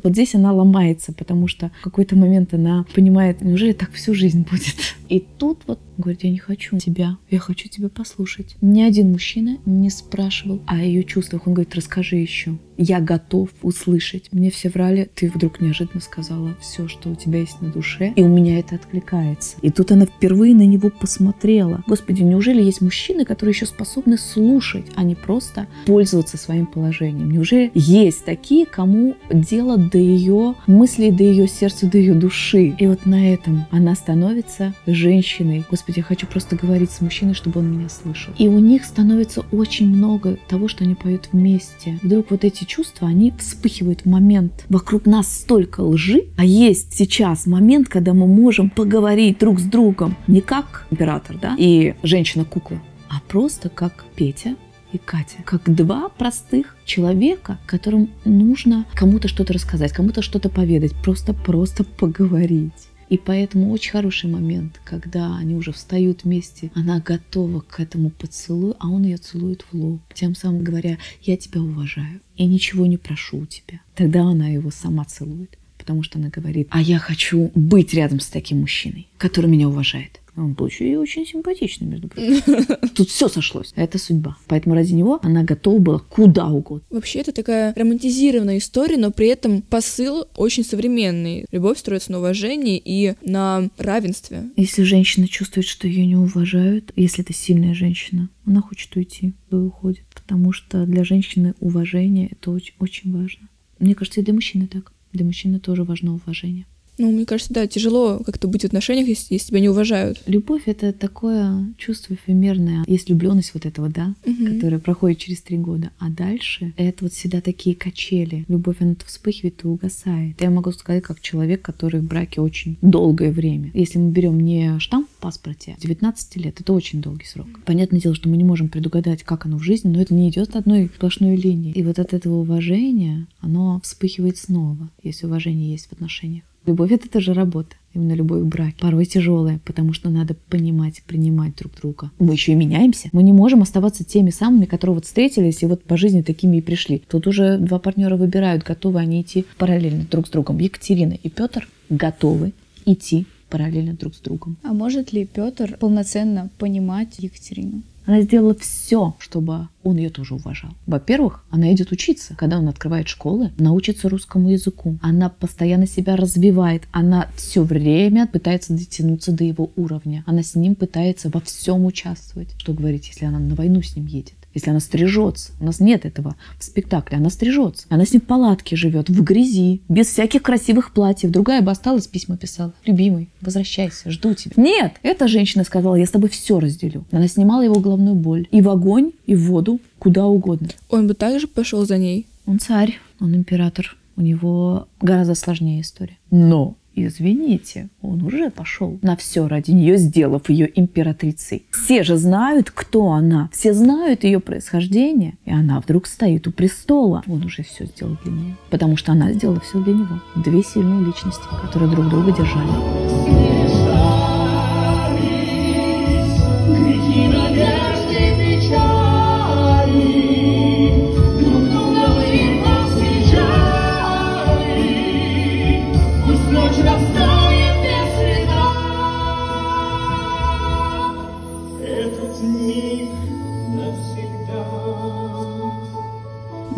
[0.04, 4.46] Вот, здесь она ломается, потому что в какой-то момент она понимает, неужели так всю жизнь
[4.50, 4.76] будет?
[5.10, 8.56] И тут вот говорит, я не хочу тебя, я хочу тебя послушать.
[8.62, 11.48] Ни один мужчина не спрашивал о ее чувствах.
[11.48, 12.58] Он говорит, расскажи еще.
[12.78, 14.30] Я готов услышать.
[14.32, 18.22] Мне все врали, ты вдруг неожиданно сказала все, что у тебя есть на душе, и
[18.22, 19.58] у меня это откликается.
[19.64, 21.84] И тут она впервые на него посмотрела.
[21.88, 27.32] Господи, неужели есть мужчины, которые еще способны слушать, а не просто пользоваться своим положением?
[27.32, 32.76] Неужели есть такие, кому дело до ее мыслей, до ее сердца, до ее души?
[32.78, 35.66] И вот на этом она становится женщиной.
[35.68, 38.34] Господи, я хочу просто говорить с мужчиной, чтобы он меня слышал.
[38.38, 42.00] И у них становится очень много того, что они поют вместе.
[42.02, 44.66] Вдруг вот эти чувства, они вспыхивают в момент.
[44.70, 50.16] Вокруг нас столько лжи, а есть сейчас момент, когда мы можем поговорить друг с другом.
[50.28, 54.56] Не как император, да, и женщина-кукла, а просто как Петя
[54.92, 55.38] и Катя.
[55.46, 62.88] Как два простых человека, которым нужно кому-то что-то рассказать, кому-то что-то поведать, просто-просто поговорить.
[63.10, 68.76] И поэтому очень хороший момент, когда они уже встают вместе, она готова к этому поцелую,
[68.80, 72.98] а он ее целует в лоб, тем самым говоря, я тебя уважаю и ничего не
[72.98, 73.82] прошу у тебя.
[73.96, 78.28] Тогда она его сама целует, потому что она говорит, а я хочу быть рядом с
[78.28, 80.20] таким мужчиной, который меня уважает.
[80.38, 82.64] Он еще и очень симпатичный, между прочим.
[82.96, 83.74] Тут все сошлось.
[83.76, 84.38] Это судьба.
[84.48, 86.86] Поэтому ради него она готова была куда угодно.
[86.92, 91.46] Вообще, это такая романтизированная история, но при этом посыл очень современный.
[91.52, 94.44] Любовь строится на уважении и на равенстве.
[94.56, 99.56] Если женщина чувствует, что ее не уважают, если это сильная женщина, она хочет уйти и
[99.56, 100.06] уходит.
[100.14, 103.50] Потому что для женщины уважение– это очень, очень важно.
[103.80, 104.94] Мне кажется, и для мужчины так.
[105.14, 106.68] Для мужчины тоже важно уважение.
[106.98, 110.22] Ну, мне кажется, да, тяжело как-то быть в отношениях, если, если тебя не уважают.
[110.26, 112.84] Любовь— это такое чувство эфемерное.
[112.88, 114.56] Есть влюбленность вот этого, да, Мгм.
[114.56, 115.92] которая проходит через три года.
[116.00, 118.46] А дальше это вот всегда такие качели.
[118.48, 120.42] Любовь, она то вспыхивает, то угасает.
[120.42, 123.72] Я могу сказать, как человек, который в браке очень долгое время.
[123.74, 127.48] Если мы берем не штамп в паспорте, 19 лет, это очень долгий срок.
[127.66, 130.56] Понятное дело, что мы не можем предугадать, как оно в жизни, но это не идет
[130.56, 131.74] одной сплошной линии.
[131.74, 136.44] И вот от этого уважения оно вспыхивает снова, если уважение есть в отношениях.
[136.68, 137.78] Любовь— это тоже работа.
[137.94, 138.76] Именно любовь в браке.
[138.82, 142.12] Порой тяжелая, потому что надо понимать, принимать друг друга.
[142.20, 143.08] Мы еще и меняемся.
[143.14, 146.62] Мы не можем оставаться теми самыми, которые вот встретились и вот по жизни такими и
[146.62, 147.02] пришли.
[147.08, 150.60] Тут уже два партнера выбирают, готовы они идти параллельно друг с другом.
[150.60, 152.52] Екатерина и Петр готовы
[152.86, 154.58] идти параллельно друг с другом.
[154.62, 157.82] А может ли Петр полноценно понимать Екатерину?
[158.08, 160.72] Она сделала все, чтобы он ее тоже уважал.
[160.86, 162.36] Во-первых, она идет учиться.
[162.38, 164.98] Когда он открывает школы, она учится русскому языку.
[165.02, 166.84] Она постоянно себя развивает.
[166.94, 170.24] Она все время пытается дотянуться до его уровня.
[170.26, 172.56] Она с ним пытается во всем участвовать.
[172.58, 174.36] Что говорить, если она на войну с ним едет?
[174.54, 175.52] Если она стрижется.
[175.60, 177.18] У нас нет этого в спектакле.
[177.18, 177.86] Она стрижется.
[177.90, 181.32] Она с ним в палатке живет, в грязи, без всяких красивых платьев.
[181.32, 182.74] Другая бы осталась, письма писала.
[182.86, 184.54] Любимый, возвращайся, жду тебя.
[184.58, 187.06] Нет, эта женщина сказала, я с тобой все разделю.
[187.12, 188.48] Она снимала его головную боль.
[188.52, 190.70] И в огонь, и в воду, куда угодно.
[190.90, 192.28] Он бы также пошел за ней.
[192.46, 193.96] Он царь, он император.
[194.16, 196.18] У него гораздо сложнее история.
[196.32, 201.68] Но Извините, он уже пошел на все ради нее, сделав ее императрицей.
[201.70, 203.52] Все же знают, кто она.
[203.54, 205.36] Все знают ее происхождение.
[205.46, 207.22] И она вдруг стоит у престола.
[207.28, 208.58] Он уже все сделал для нее.
[208.72, 210.20] Потому что она сделала все для него.
[210.38, 213.78] Две сильные личности, которые друг друга держали.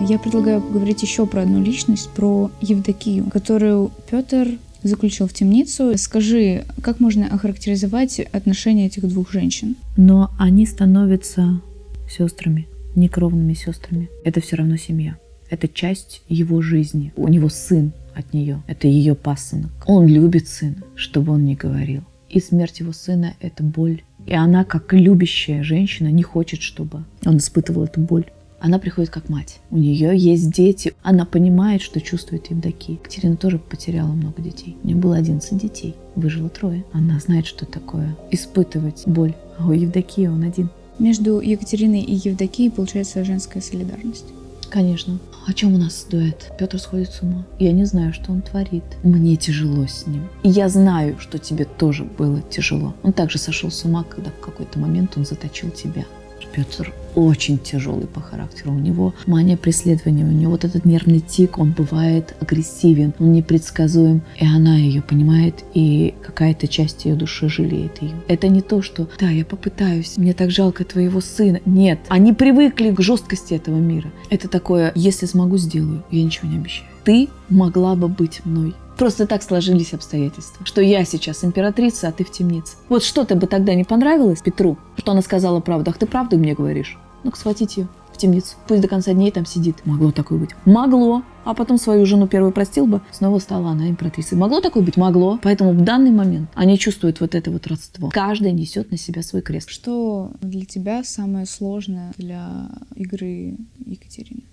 [0.10, 5.96] Я предлагаю поговорить еще про одну личность, про Евдокию, которую Петр заключил в темницу.
[6.00, 9.76] Скажи, как можно охарактеризовать отношения этих двух женщин?
[9.98, 11.62] Но они становятся
[12.10, 14.10] сестрами, некровными сестрами.
[14.24, 15.16] Это все равно семья.
[15.52, 17.14] Это часть его жизни.
[17.16, 18.64] У него сын от нее.
[18.66, 19.70] Это ее пасынок.
[19.86, 22.02] Он любит сына, чтобы он не говорил.
[22.30, 24.02] И смерть его сына– это боль.
[24.26, 28.26] И она, как любящая женщина, не хочет, чтобы он испытывал эту боль.
[28.60, 29.60] Она приходит как мать.
[29.72, 30.94] У нее есть дети.
[31.02, 32.96] Она понимает, что чувствует Евдокия.
[32.96, 34.76] Екатерина тоже потеряла много детей.
[34.84, 35.96] У нее было 11 детей.
[36.16, 36.84] Выжило трое.
[36.92, 39.34] Она знает, что такое испытывать боль.
[39.58, 40.70] А у Евдокии он один.
[41.00, 44.26] Между Екатериной и Евдокией получается женская солидарность.
[44.70, 45.20] Конечно.
[45.48, 46.52] О чем у нас дуэт?
[46.60, 47.46] Петр сходит с ума.
[47.58, 48.84] Я не знаю, что он творит.
[49.04, 50.28] Мне тяжело с ним.
[50.44, 52.94] И я знаю, что тебе тоже было тяжело.
[53.02, 56.06] Он также сошел с ума, когда в какой-то момент он заточил тебя.
[56.60, 58.74] Петр очень тяжелый по характеру.
[58.74, 64.22] У него мания преследования, у него вот этот нервный тик, он бывает агрессивен, он непредсказуем.
[64.38, 68.14] И она ее понимает, и какая-то часть ее души жалеет ее.
[68.28, 71.62] Это не то, что «да, я попытаюсь, мне так жалко твоего сына».
[71.66, 74.12] Нет, они привыкли к жесткости этого мира.
[74.30, 76.04] Это такое «если смогу, сделаю».
[76.12, 76.90] Я ничего не обещаю.
[77.06, 78.76] Ты могла бы быть мной.
[79.00, 82.76] Просто так сложились обстоятельства, что я сейчас императрица, а ты в темнице.
[82.90, 85.92] Вот что-то бы тогда не понравилось Петру, что она сказала правду.
[85.92, 87.00] Ах, ты правду мне говоришь?
[87.24, 88.58] Ну-ка, схватить ее в темницу.
[88.68, 89.86] Пусть до конца дней там сидит.
[89.86, 90.50] Могло такое быть.
[90.66, 91.24] Могло.
[91.46, 94.38] А потом свою жену первую простил бы, снова стала она императрицей.
[94.38, 94.98] Могло такое быть?
[94.98, 95.40] Могло.
[95.42, 98.10] Поэтому в данный момент они чувствуют вот это вот родство.
[98.10, 99.70] Каждый несет на себя свой крест.
[99.70, 104.44] Что для тебя самое сложное для игры Екатерины?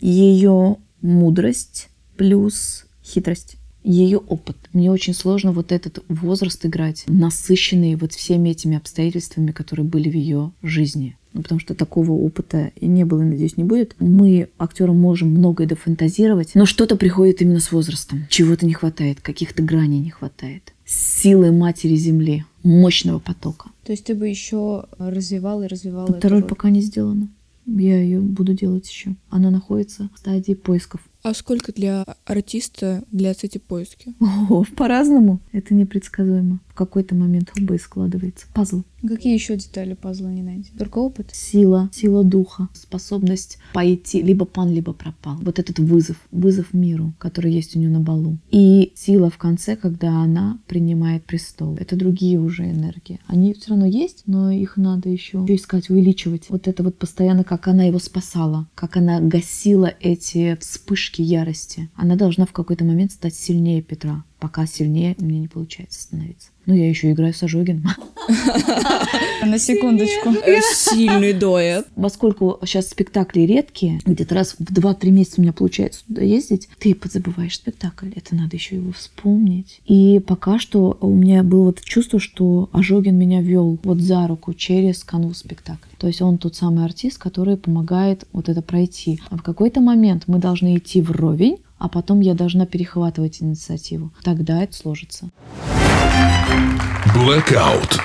[0.00, 4.56] Ее мудрость плюс хитрость ее опыт.
[4.72, 10.14] Мне очень сложно вот этот возраст играть, насыщенный вот всеми этими обстоятельствами, которые были в
[10.14, 11.16] ее жизни.
[11.32, 13.94] Ну, потому что такого опыта и не было, и, надеюсь, не будет.
[13.98, 18.26] Мы, актеры, можем многое дофантазировать, но что-то приходит именно с возрастом.
[18.28, 20.72] Чего-то не хватает, каких-то граней не хватает.
[20.84, 23.70] Силы матери земли, мощного потока.
[23.84, 26.42] То есть ты бы еще развивала и развивала Эта роль?
[26.42, 27.28] пока не сделана.
[27.66, 29.14] Я ее буду делать еще.
[29.28, 31.02] Она находится в стадии поисков.
[31.22, 34.14] А сколько для артиста длятся эти поиски?
[34.48, 35.40] О, по-разному.
[35.52, 36.60] Это непредсказуемо.
[36.78, 38.46] В какой-то момент оба складывается.
[38.54, 38.84] Пазл.
[39.04, 40.70] Какие еще детали пазла не найти?
[40.78, 41.30] Только опыт?
[41.32, 45.38] Сила, сила духа, способность пойти, либо пан, либо пропал.
[45.42, 48.38] Вот этот вызов, вызов миру, который есть у нее на балу.
[48.52, 51.74] И сила в конце, когда она принимает престол.
[51.80, 53.18] Это другие уже энергии.
[53.26, 56.44] Они все равно есть, но их надо еще искать, увеличивать.
[56.48, 61.88] Вот это вот постоянно, как она его спасала, как она гасила эти вспышки ярости.
[61.96, 64.22] Она должна в какой-то момент стать сильнее Петра.
[64.38, 66.50] Пока сильнее мне не получается становиться.
[66.68, 67.84] Ну, я еще играю с Ожогиным.
[69.42, 70.34] На секундочку.
[70.74, 71.86] Сильный дуэт.
[71.96, 76.94] Поскольку сейчас спектакли редкие, где-то раз в 2-3 месяца у меня получается туда ездить, ты
[76.94, 78.10] подзабываешь спектакль.
[78.14, 79.80] Это надо еще его вспомнить.
[79.86, 84.52] И пока что у меня было вот чувство, что Ожогин меня вел вот за руку
[84.52, 85.88] через канву спектакля.
[85.96, 89.20] То есть он тот самый артист, который помогает вот это пройти.
[89.30, 94.12] А в какой-то момент мы должны идти вровень, а потом я должна перехватывать инициативу.
[94.22, 95.30] Тогда это сложится.
[97.14, 98.00] Blackout.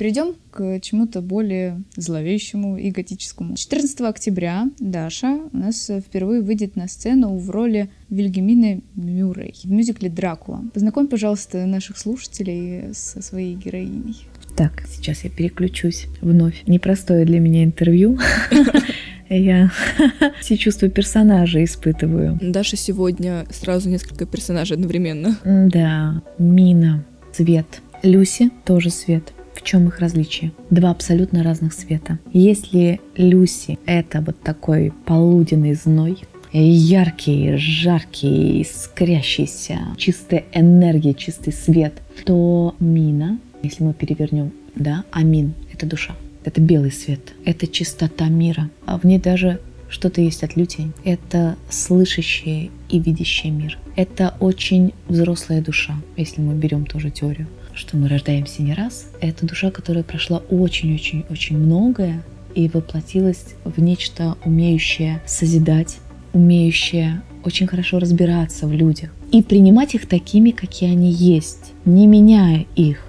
[0.00, 3.54] Перейдем к чему-то более зловещему и готическому.
[3.54, 10.08] 14 октября Даша у нас впервые выйдет на сцену в роли Вильгемины Мюррей в мюзикле
[10.08, 10.64] «Дракула».
[10.72, 14.26] Познакомь, пожалуйста, наших слушателей со своей героиней.
[14.56, 16.62] Так, сейчас я переключусь вновь.
[16.66, 18.18] Непростое для меня интервью.
[19.30, 19.70] Я
[20.40, 22.36] все чувства персонажа испытываю.
[22.42, 25.38] Даша сегодня сразу несколько персонажей одновременно.
[25.44, 27.80] Да, Мина, цвет.
[28.02, 29.32] Люси тоже свет.
[29.54, 30.52] В чем их различие?
[30.70, 32.18] Два абсолютно разных света.
[32.32, 36.18] Если Люси это вот такой полуденный зной,
[36.52, 45.86] яркий, жаркий, искрящийся, чистая энергия, чистый свет, то Мина, если мы перевернем, да, Амин– это
[45.86, 46.14] душа.
[46.44, 48.70] Это белый свет, это чистота мира.
[48.86, 50.92] А в ней даже что-то есть от лютень.
[51.04, 53.78] Это слышащий и видящий мир.
[53.96, 59.10] Это очень взрослая душа, если мы берем тоже теорию, что мы рождаемся не раз.
[59.20, 62.22] Это душа, которая прошла очень-очень-очень многое
[62.54, 65.98] и воплотилась в нечто умеющее созидать,
[66.32, 72.66] умеющее очень хорошо разбираться в людях и принимать их такими, какие они есть, не меняя
[72.76, 73.04] их.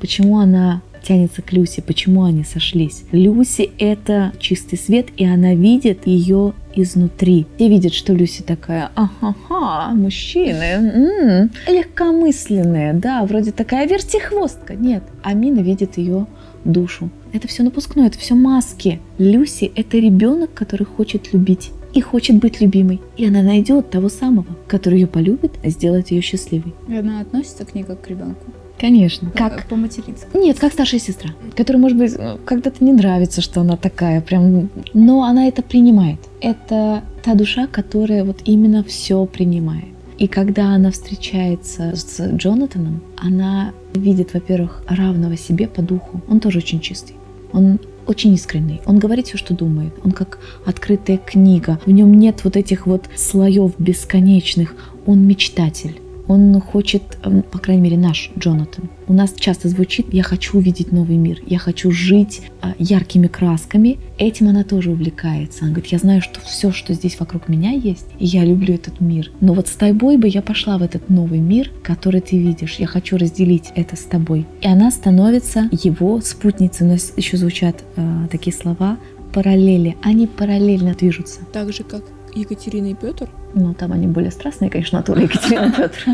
[0.00, 3.04] Почему она тянется к Люси, почему они сошлись.
[3.12, 7.46] Люси— это чистый свет, и она видит ее изнутри.
[7.56, 14.74] Все видят, что Люси такая, ага, мужчины, м-м, легкомысленная, да, вроде такая вертихвостка.
[14.74, 16.26] Нет, Амина видит ее
[16.64, 17.10] душу.
[17.32, 19.00] Это все напускное, это все маски.
[19.18, 23.00] Люси— это ребенок, который хочет любить и хочет быть любимой.
[23.16, 26.74] И она найдет того самого, который ее полюбит, а сделает ее счастливой.
[26.88, 28.52] И она относится к ней как к ребенку.
[28.84, 29.30] Конечно.
[29.30, 29.66] Как?
[29.66, 30.26] По-матерински.
[30.34, 32.12] Нет, как старшая сестра, которая, может быть,
[32.44, 36.18] когда-то не нравится, что она такая, прям, но она это принимает.
[36.42, 39.86] Это та душа, которая вот именно все принимает.
[40.18, 46.20] И когда она встречается с Джонатаном, она видит, во-первых, равного себе по духу.
[46.28, 47.16] Он тоже очень чистый.
[47.54, 48.82] Он очень искренний.
[48.84, 49.94] Он говорит все, что думает.
[50.04, 51.80] Он как открытая книга.
[51.86, 54.74] В нем нет вот этих вот слоев бесконечных.
[55.06, 56.02] Он мечтатель.
[56.26, 58.88] Он хочет, эм, по крайней мере, наш Джонатан.
[59.06, 63.98] У нас часто звучит «я хочу увидеть новый мир», «я хочу жить а, яркими красками».
[64.18, 65.64] Этим она тоже увлекается.
[65.64, 69.00] Она говорит, я знаю, что все, что здесь вокруг меня есть, и я люблю этот
[69.00, 69.30] мир.
[69.40, 72.76] Но вот с тобой бы я пошла в этот новый мир, который ты видишь.
[72.76, 74.46] Я хочу разделить это с тобой.
[74.62, 76.86] И она становится его спутницей.
[76.86, 78.98] У нас еще звучат э, такие слова
[79.34, 79.96] параллели.
[80.02, 81.40] Они параллельно движутся.
[81.52, 83.28] Так же, как Екатерина и Петр.
[83.54, 86.04] Ну, там они более страстные, конечно, Туля и Екатерина Петр.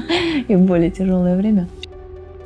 [0.49, 1.69] И в более тяжелое время.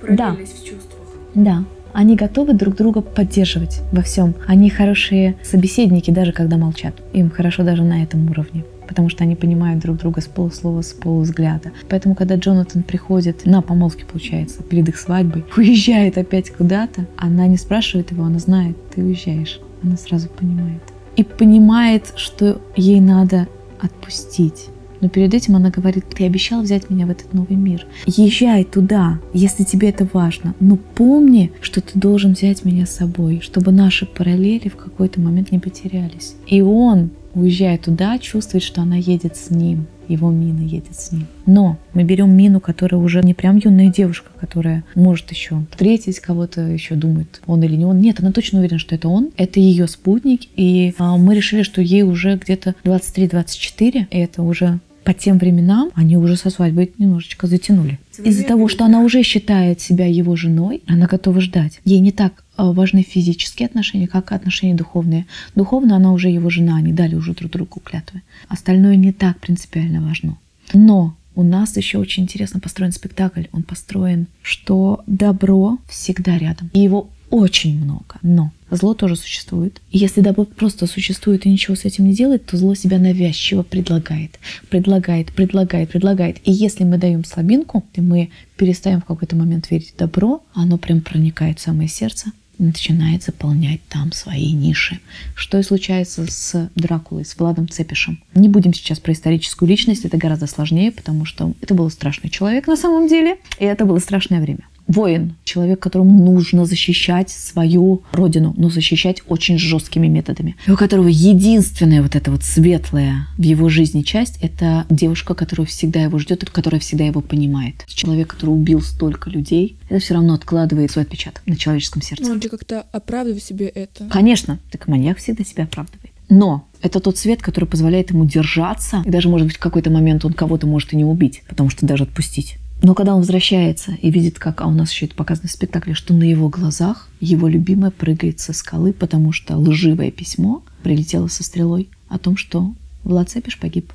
[0.08, 0.32] Да.
[0.32, 1.08] в чувствах.
[1.34, 1.64] Да.
[1.92, 4.34] Они готовы друг друга поддерживать во всем.
[4.46, 6.94] Они хорошие собеседники, даже когда молчат.
[7.12, 10.92] Им хорошо даже на этом уровне потому что они понимают друг друга с полуслова, с
[10.92, 11.72] полувзгляда.
[11.88, 17.56] Поэтому, когда Джонатан приходит на помолвке, получается, перед их свадьбой, уезжает опять куда-то, она не
[17.56, 19.60] спрашивает его, она знает, ты уезжаешь.
[19.82, 20.82] Она сразу понимает.
[21.16, 23.48] И понимает, что ей надо
[23.80, 24.68] отпустить.
[25.00, 27.86] Но перед этим она говорит, ты обещал взять меня в этот новый мир.
[28.06, 30.54] Езжай туда, если тебе это важно.
[30.60, 35.52] Но помни, что ты должен взять меня с собой, чтобы наши параллели в какой-то момент
[35.52, 36.36] не потерялись.
[36.46, 41.26] И он, уезжая туда, чувствует, что она едет с ним его Мина едет с ним.
[41.46, 46.62] Но мы берем Мину, которая уже не прям юная девушка, которая может еще встретить кого-то,
[46.62, 48.00] еще думает, он или не он.
[48.00, 49.30] Нет, она точно уверена, что это он.
[49.36, 50.42] Это ее спутник.
[50.56, 55.90] И а, мы решили, что ей уже где-то 23-24, и это уже по тем временам
[55.94, 57.98] они уже со свадьбой немножечко затянули.
[58.18, 61.80] Из-за того, что она уже считает себя его женой, она готова ждать.
[61.84, 65.26] Ей не так важны физические отношения, как отношения духовные.
[65.54, 68.22] Духовно она уже его жена, они дали уже друг другу клятвы.
[68.48, 70.38] Остальное не так принципиально важно.
[70.72, 73.44] Но У нас еще очень интересно построен спектакль.
[73.52, 76.70] Он построен, что добро всегда рядом.
[76.72, 78.16] И его очень много.
[78.22, 79.80] Но зло тоже существует.
[79.90, 83.64] И если добро просто существует и ничего с этим не делает, то зло себя навязчиво
[83.64, 84.38] предлагает.
[84.70, 86.36] Предлагает, предлагает, предлагает.
[86.44, 90.78] И если мы даем слабинку, и мы перестаем в какой-то момент верить в добро, оно
[90.78, 95.00] прям проникает в самое сердце, и начинает заполнять там свои ниши.
[95.34, 98.22] Что и случается с Дракулой, с Владом Цепишем.
[98.34, 102.66] Не будем сейчас про историческую личность, это гораздо сложнее, потому что это был страшный человек
[102.66, 108.54] на самом деле, и это было страшное время воин, человек, которому нужно защищать свою родину,
[108.56, 110.56] но защищать очень жесткими методами.
[110.66, 115.66] И у которого единственная вот эта вот светлая в его жизни часть– это девушка, которая
[115.66, 117.84] всегда его ждет и которая всегда его понимает.
[117.86, 122.24] Человек, который убил столько людей, это все равно откладывает свой отпечаток на человеческом сердце.
[122.24, 124.06] Ну, он же как-то оправдывает себе это.
[124.08, 126.10] Конечно, так маньяк всегда себя оправдывает.
[126.28, 130.24] Но это тот свет, который позволяет ему держаться, и даже, может быть, в какой-то момент
[130.24, 132.56] он кого-то может и не убить, потому что даже отпустить.
[132.82, 135.94] Но когда он возвращается и видит, как, а у нас еще это показано в спектакле,
[135.94, 141.42] что на его глазах его любимая прыгает со скалы, потому что лживое письмо прилетело со
[141.42, 143.92] стрелой о том, что Влад Цепиш погиб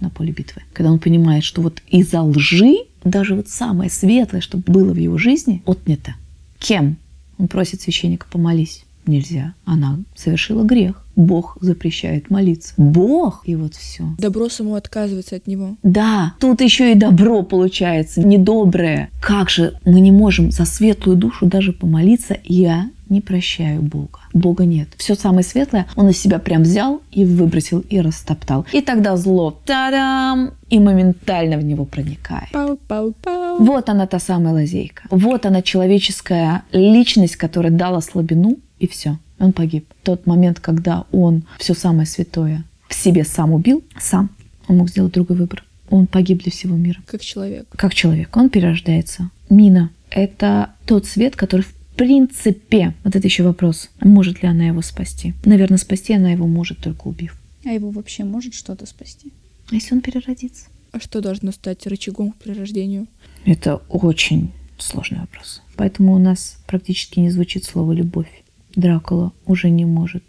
[0.00, 0.62] на поле битвы.
[0.72, 2.74] Когда он понимает, что вот из-за лжи
[3.04, 6.14] даже вот самое светлое, что было в его жизни, отнято.
[6.58, 6.96] Кем?
[7.38, 8.84] Он просит священника помолись.
[9.06, 9.54] Нельзя.
[9.64, 11.04] Она совершила грех.
[11.16, 12.74] Бог запрещает молиться.
[12.76, 13.42] Бог!
[13.44, 14.04] И вот все.
[14.18, 15.76] Добро само отказывается от него.
[15.82, 19.10] Да, тут еще и добро получается, недоброе.
[19.20, 22.38] Как же мы не можем за светлую душу даже помолиться?
[22.44, 24.20] Я не прощаю Бога.
[24.32, 24.88] Бога нет.
[24.96, 28.64] Все самое светлое он из себя прям взял и выбросил и растоптал.
[28.72, 32.50] И тогда зло, та-дам, и моментально в него проникает.
[32.52, 33.58] Пау-пау-пау.
[33.58, 35.02] Вот она та самая лазейка.
[35.10, 39.18] Вот она человеческая личность, которая дала слабину, и все.
[39.38, 39.86] Он погиб.
[40.02, 44.28] Тот момент, когда он все самое святое в себе сам убил, сам,
[44.66, 45.64] он мог сделать другой выбор.
[45.88, 47.00] Он погиб для всего мира.
[47.06, 47.66] Как человек.
[47.70, 48.36] Как человек.
[48.36, 49.30] Он перерождается.
[49.48, 54.82] Мина– это тот свет, который в принципе, вот это еще вопрос, может ли она его
[54.82, 55.34] спасти.
[55.44, 57.36] Наверное, спасти она его может, только убив.
[57.64, 59.32] А его вообще может что-то спасти?
[59.70, 60.66] А если он переродится?
[60.90, 63.06] А что должно стать рычагом к перерождению?
[63.44, 65.62] Это очень сложный вопрос.
[65.76, 68.41] Поэтому у нас практически не звучит слово «любовь».
[68.74, 70.24] Дракула уже не может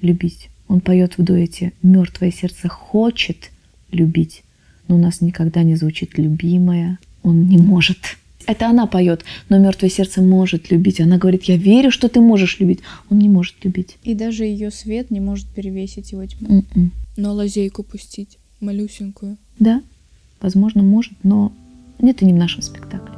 [0.00, 0.48] любить.
[0.68, 3.50] Он поет в дуэте «Мертвое сердце хочет
[3.90, 4.42] любить»,
[4.88, 6.98] но у нас никогда не звучит «любимая».
[7.22, 7.98] Он не может.
[8.46, 11.00] Это она поет, но мертвое сердце может любить.
[11.00, 12.80] Она говорит, я верю, что ты можешь любить.
[13.10, 13.96] Он не может любить.
[14.02, 16.64] И даже ее свет не может перевесить его тьму.
[16.74, 16.92] М-м.
[17.16, 19.38] Но лазейку пустить, малюсенькую.
[19.58, 19.82] Да,
[20.42, 21.52] возможно, может, но
[21.98, 23.14] это не в нашем спектакле.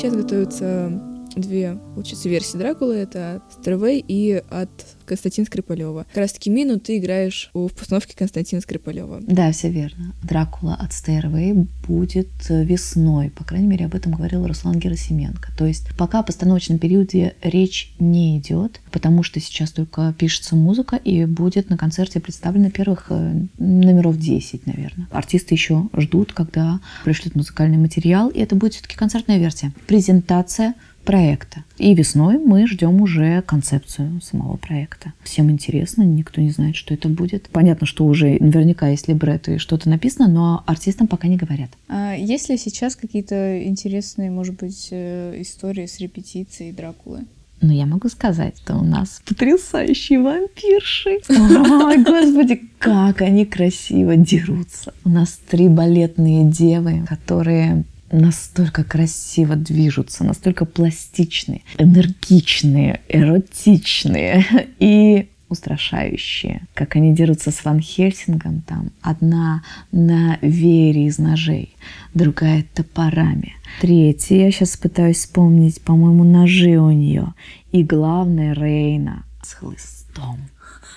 [0.00, 0.90] Сейчас готовятся
[1.36, 2.96] две, получается, версии Дракулы.
[2.96, 4.70] Это от Стервей и от
[5.10, 6.06] Константина Скрипалева.
[6.08, 9.20] Как раз таки Мину ты играешь в постановке Константина Скрипалева.
[9.22, 10.14] Да, все верно.
[10.22, 13.30] Дракула от Stairway будет э, весной.
[13.30, 15.50] По крайней мере, об этом говорил Руслан Герасименко.
[15.58, 20.96] То есть пока о постановочном периоде речь не идет, потому что сейчас только пишется музыка
[20.96, 25.08] и будет на концерте представлено первых э, номеров 10, наверное.
[25.10, 29.72] Артисты еще ждут, когда пришлют музыкальный материал, и это будет все-таки концертная версия.
[29.88, 30.74] Презентация
[31.10, 31.64] проекта.
[31.76, 35.12] И весной мы ждем уже концепцию самого проекта.
[35.24, 37.48] Всем интересно, никто не знает, что это будет.
[37.48, 41.70] Понятно, что уже наверняка есть либретто и что-то написано, но артистам пока не говорят.
[41.88, 47.24] А есть ли сейчас какие-то интересные, может быть, э, истории с репетицией Дракулы?
[47.60, 51.18] Но я могу сказать, что у нас потрясающие вампирши.
[51.28, 54.94] Ой, господи, как они красиво дерутся.
[55.04, 64.44] У нас три балетные девы, которые настолько красиво движутся, настолько пластичные, энергичные, эротичные
[64.78, 66.62] и устрашающие.
[66.74, 68.92] Как они дерутся с Ван Хельсингом там.
[69.02, 71.74] Одна на вере из ножей,
[72.14, 73.54] другая топорами.
[73.80, 77.34] Третья, я сейчас пытаюсь вспомнить, по-моему, ножи у нее.
[77.72, 80.38] И главное, Рейна с хлыстом.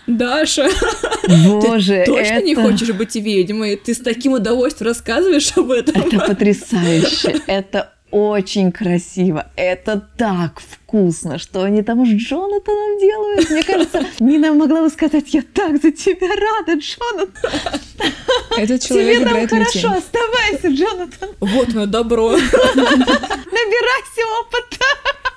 [0.05, 0.68] Даша,
[1.28, 3.76] Боже, ты точно не это- хочешь быть ведьмой?
[3.78, 6.01] Ты с таким удовольствием рассказываешь об этом.
[6.01, 13.49] Это потрясающе, это очень красиво, это так вкусно, что они там с Джонатаном делают.
[13.49, 17.51] Мне кажется, Нина могла бы сказать, я так за тебя рада, Джонатан.
[18.55, 19.97] Этот человек Тебе там хорошо, лютень.
[19.97, 21.30] оставайся, Джонатан.
[21.39, 22.32] Вот мое добро.
[22.34, 24.86] Набирайся опыта.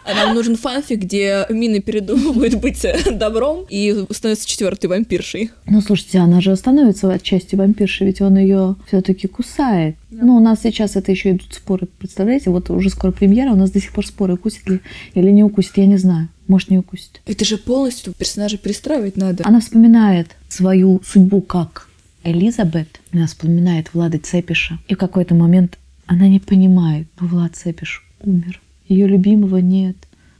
[0.06, 5.50] А нам нужен фанфик, где Мина передумывает быть добром и становится четвертой вампиршей.
[5.66, 9.96] Ну, слушайте, она же становится отчасти вампиршей, ведь он ее все-таки кусает.
[10.10, 12.50] Ну, у нас сейчас это еще идут споры, представляете?
[12.50, 14.80] Вот уже скоро премьера, у нас до сих пор споры, укусит ли
[15.14, 16.28] или не укусит, я не знаю.
[16.46, 17.20] Может, не укусит.
[17.26, 19.42] Это же полностью персонажа перестраивать надо.
[19.44, 21.88] Она вспоминает свою судьбу как
[22.22, 23.00] Элизабет.
[23.12, 24.78] Она вспоминает Влада Цепиша.
[24.86, 28.60] И в какой-то момент она не понимает, что Влад Цепиш умер.
[28.88, 29.96] Ее любимого нет.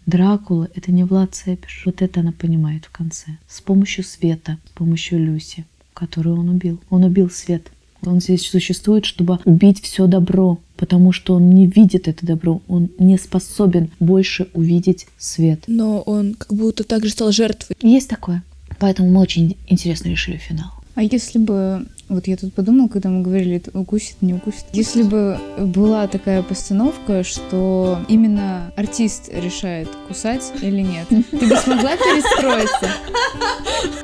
[0.07, 1.83] Дракула— это не Влад Цепиш.
[1.85, 3.39] Вот это она понимает в конце.
[3.49, 6.81] С помощью света, с помощью Люси, которую он убил.
[6.91, 7.71] Он убил свет.
[8.05, 12.91] Он здесь существует, чтобы убить все добро, потому что он не видит это добро, он
[12.99, 15.65] не способен больше увидеть свет.
[15.67, 17.77] Но он как будто также стал жертвой.
[17.81, 18.45] Есть такое.
[18.79, 20.71] Поэтому мы очень интересно решили финал.
[20.97, 25.03] А если бы, вот я тут подумала, когда мы говорили, это укусит, не укусит, если
[25.03, 32.91] бы была такая постановка, что именно артист решает, кусать или нет, ты бы смогла перестроиться?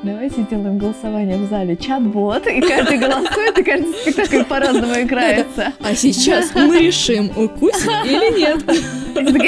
[0.02, 1.76] Давайте сделаем голосование в зале.
[1.78, 5.72] Чат-бот, и каждый голосует, и каждый спектакль по-разному играется.
[5.80, 8.62] А сейчас мы решим, укусит или нет.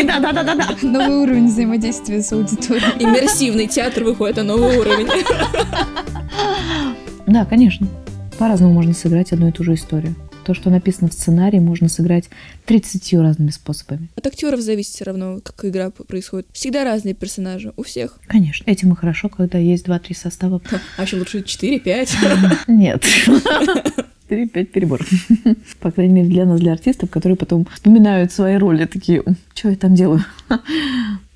[0.06, 0.76] Да-да-да-да-да.
[0.80, 3.04] Новый уровень взаимодействия с аудиторией.
[3.04, 5.08] Иммерсивный театр выходит на новый уровень.
[7.26, 7.88] Да, конечно.
[8.38, 10.14] По-разному можно сыграть одну и ту же историю.
[10.44, 12.28] То, что написано в сценарии, можно сыграть
[12.66, 14.08] 30 разными способами.
[14.14, 16.46] От актеров зависит все равно, как игра происходит.
[16.52, 18.18] Всегда разные персонажи, у всех.
[18.26, 18.70] Конечно.
[18.70, 20.60] Этим и хорошо, когда есть 2-3 состава.
[20.98, 22.58] А еще лучше 4-5.
[22.68, 23.04] Нет.
[24.28, 25.00] 4-5 перебор.
[25.80, 29.22] По крайней мере, для нас, для артистов, которые потом вспоминают свои роли, такие,
[29.54, 30.24] что я там делаю?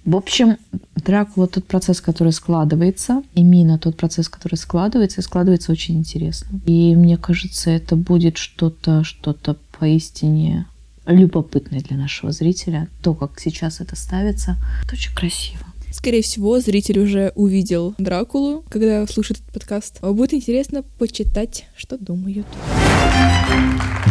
[0.09, 0.57] В общем,
[0.97, 6.59] Дракула тот процесс, который складывается, и Мина тот процесс, который складывается, и складывается очень интересно.
[6.65, 10.65] И мне кажется, это будет что-то, что-то поистине
[11.05, 12.89] любопытное для нашего зрителя.
[13.03, 15.61] То, как сейчас это ставится, это очень красиво.
[15.93, 20.01] Скорее всего, зритель уже увидел Дракулу, когда слушает этот подкаст.
[20.01, 22.47] Будет интересно почитать, что думают.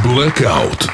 [0.06, 0.92] Blackout.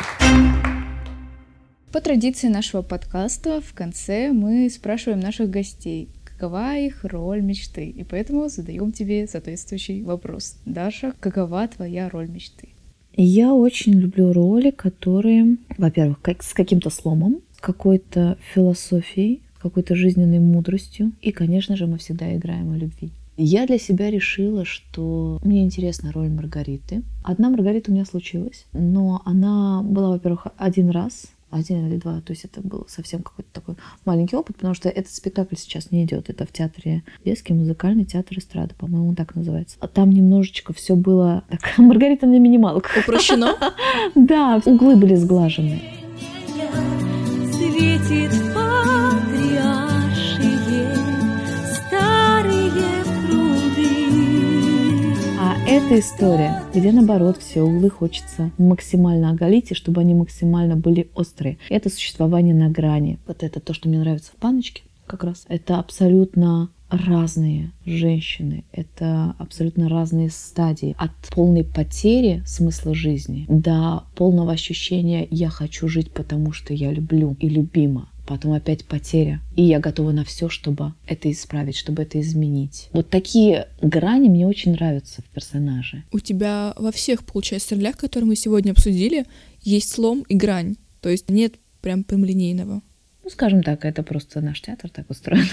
[1.94, 7.86] По традиции нашего подкаста в конце мы спрашиваем наших гостей, какова их роль мечты.
[7.86, 10.58] И поэтому задаем тебе соответствующий вопрос.
[10.66, 12.70] Даша, какова твоя роль мечты?
[13.16, 21.12] Я очень люблю роли, которые, во-первых, как, с каким-то сломом, какой-то философией, какой-то жизненной мудростью.
[21.22, 23.12] И, конечно же, мы всегда играем о любви.
[23.38, 27.04] Я для себя решила, что мне интересна роль Маргариты.
[27.24, 32.32] Одна Маргарита у меня случилась, но она была, во-первых, один раз, один или два, то
[32.32, 33.76] есть это был совсем какой-то такой
[34.06, 38.40] маленький опыт, потому что этот спектакль сейчас не идет, это в театре детский музыкальный театр
[38.40, 39.78] эстрады, по-моему, он так называется.
[39.80, 42.98] А там немножечко все было так, Маргарита на минималках.
[42.98, 43.56] Упрощено?
[44.16, 45.82] Да, углы были сглажены.
[47.52, 48.43] Светит
[55.74, 61.58] Эта история, где наоборот все углы хочется максимально оголить, и чтобы они максимально были острые.
[61.68, 63.18] Это существование на грани.
[63.26, 65.46] Вот это то, что мне нравится в паночке как раз.
[65.48, 70.96] Это абсолютно разные женщины, это абсолютно разные стадии.
[71.00, 77.36] От полной потери смысла жизни до полного ощущения «я хочу жить, потому что я люблю
[77.40, 78.10] и любима».
[78.26, 79.42] Потом опять потеря.
[79.56, 82.90] И я готова на все, чтобы это исправить, чтобы это изменить.
[82.94, 86.04] Вот такие грани мне очень нравятся в персонаже.
[86.12, 89.26] У тебя во всех, получается, ролях, которые мы сегодня обсудили,
[89.62, 90.76] есть слом и грань.
[91.02, 92.82] То есть нет прям прямолинейного.
[93.24, 95.46] Ну, скажем так, это просто наш театр так устроен.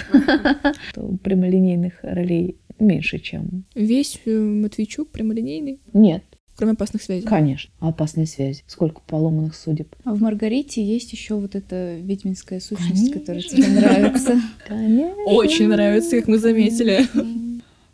[1.23, 3.63] Прямолинейных ролей меньше, чем...
[3.75, 6.23] Весь э, Матвейчук прямолинейный, Нет,
[6.61, 7.25] кроме опасных связей.
[7.25, 7.71] конечно.
[7.79, 8.63] Опасные связи.
[8.67, 9.95] Сколько поломанных судеб.
[10.03, 14.39] А в Маргарите есть еще вот эта ведьминская сущность, которая тебе нравится.
[14.67, 15.23] Конечно.
[15.25, 17.07] Очень нравится, как мы заметили.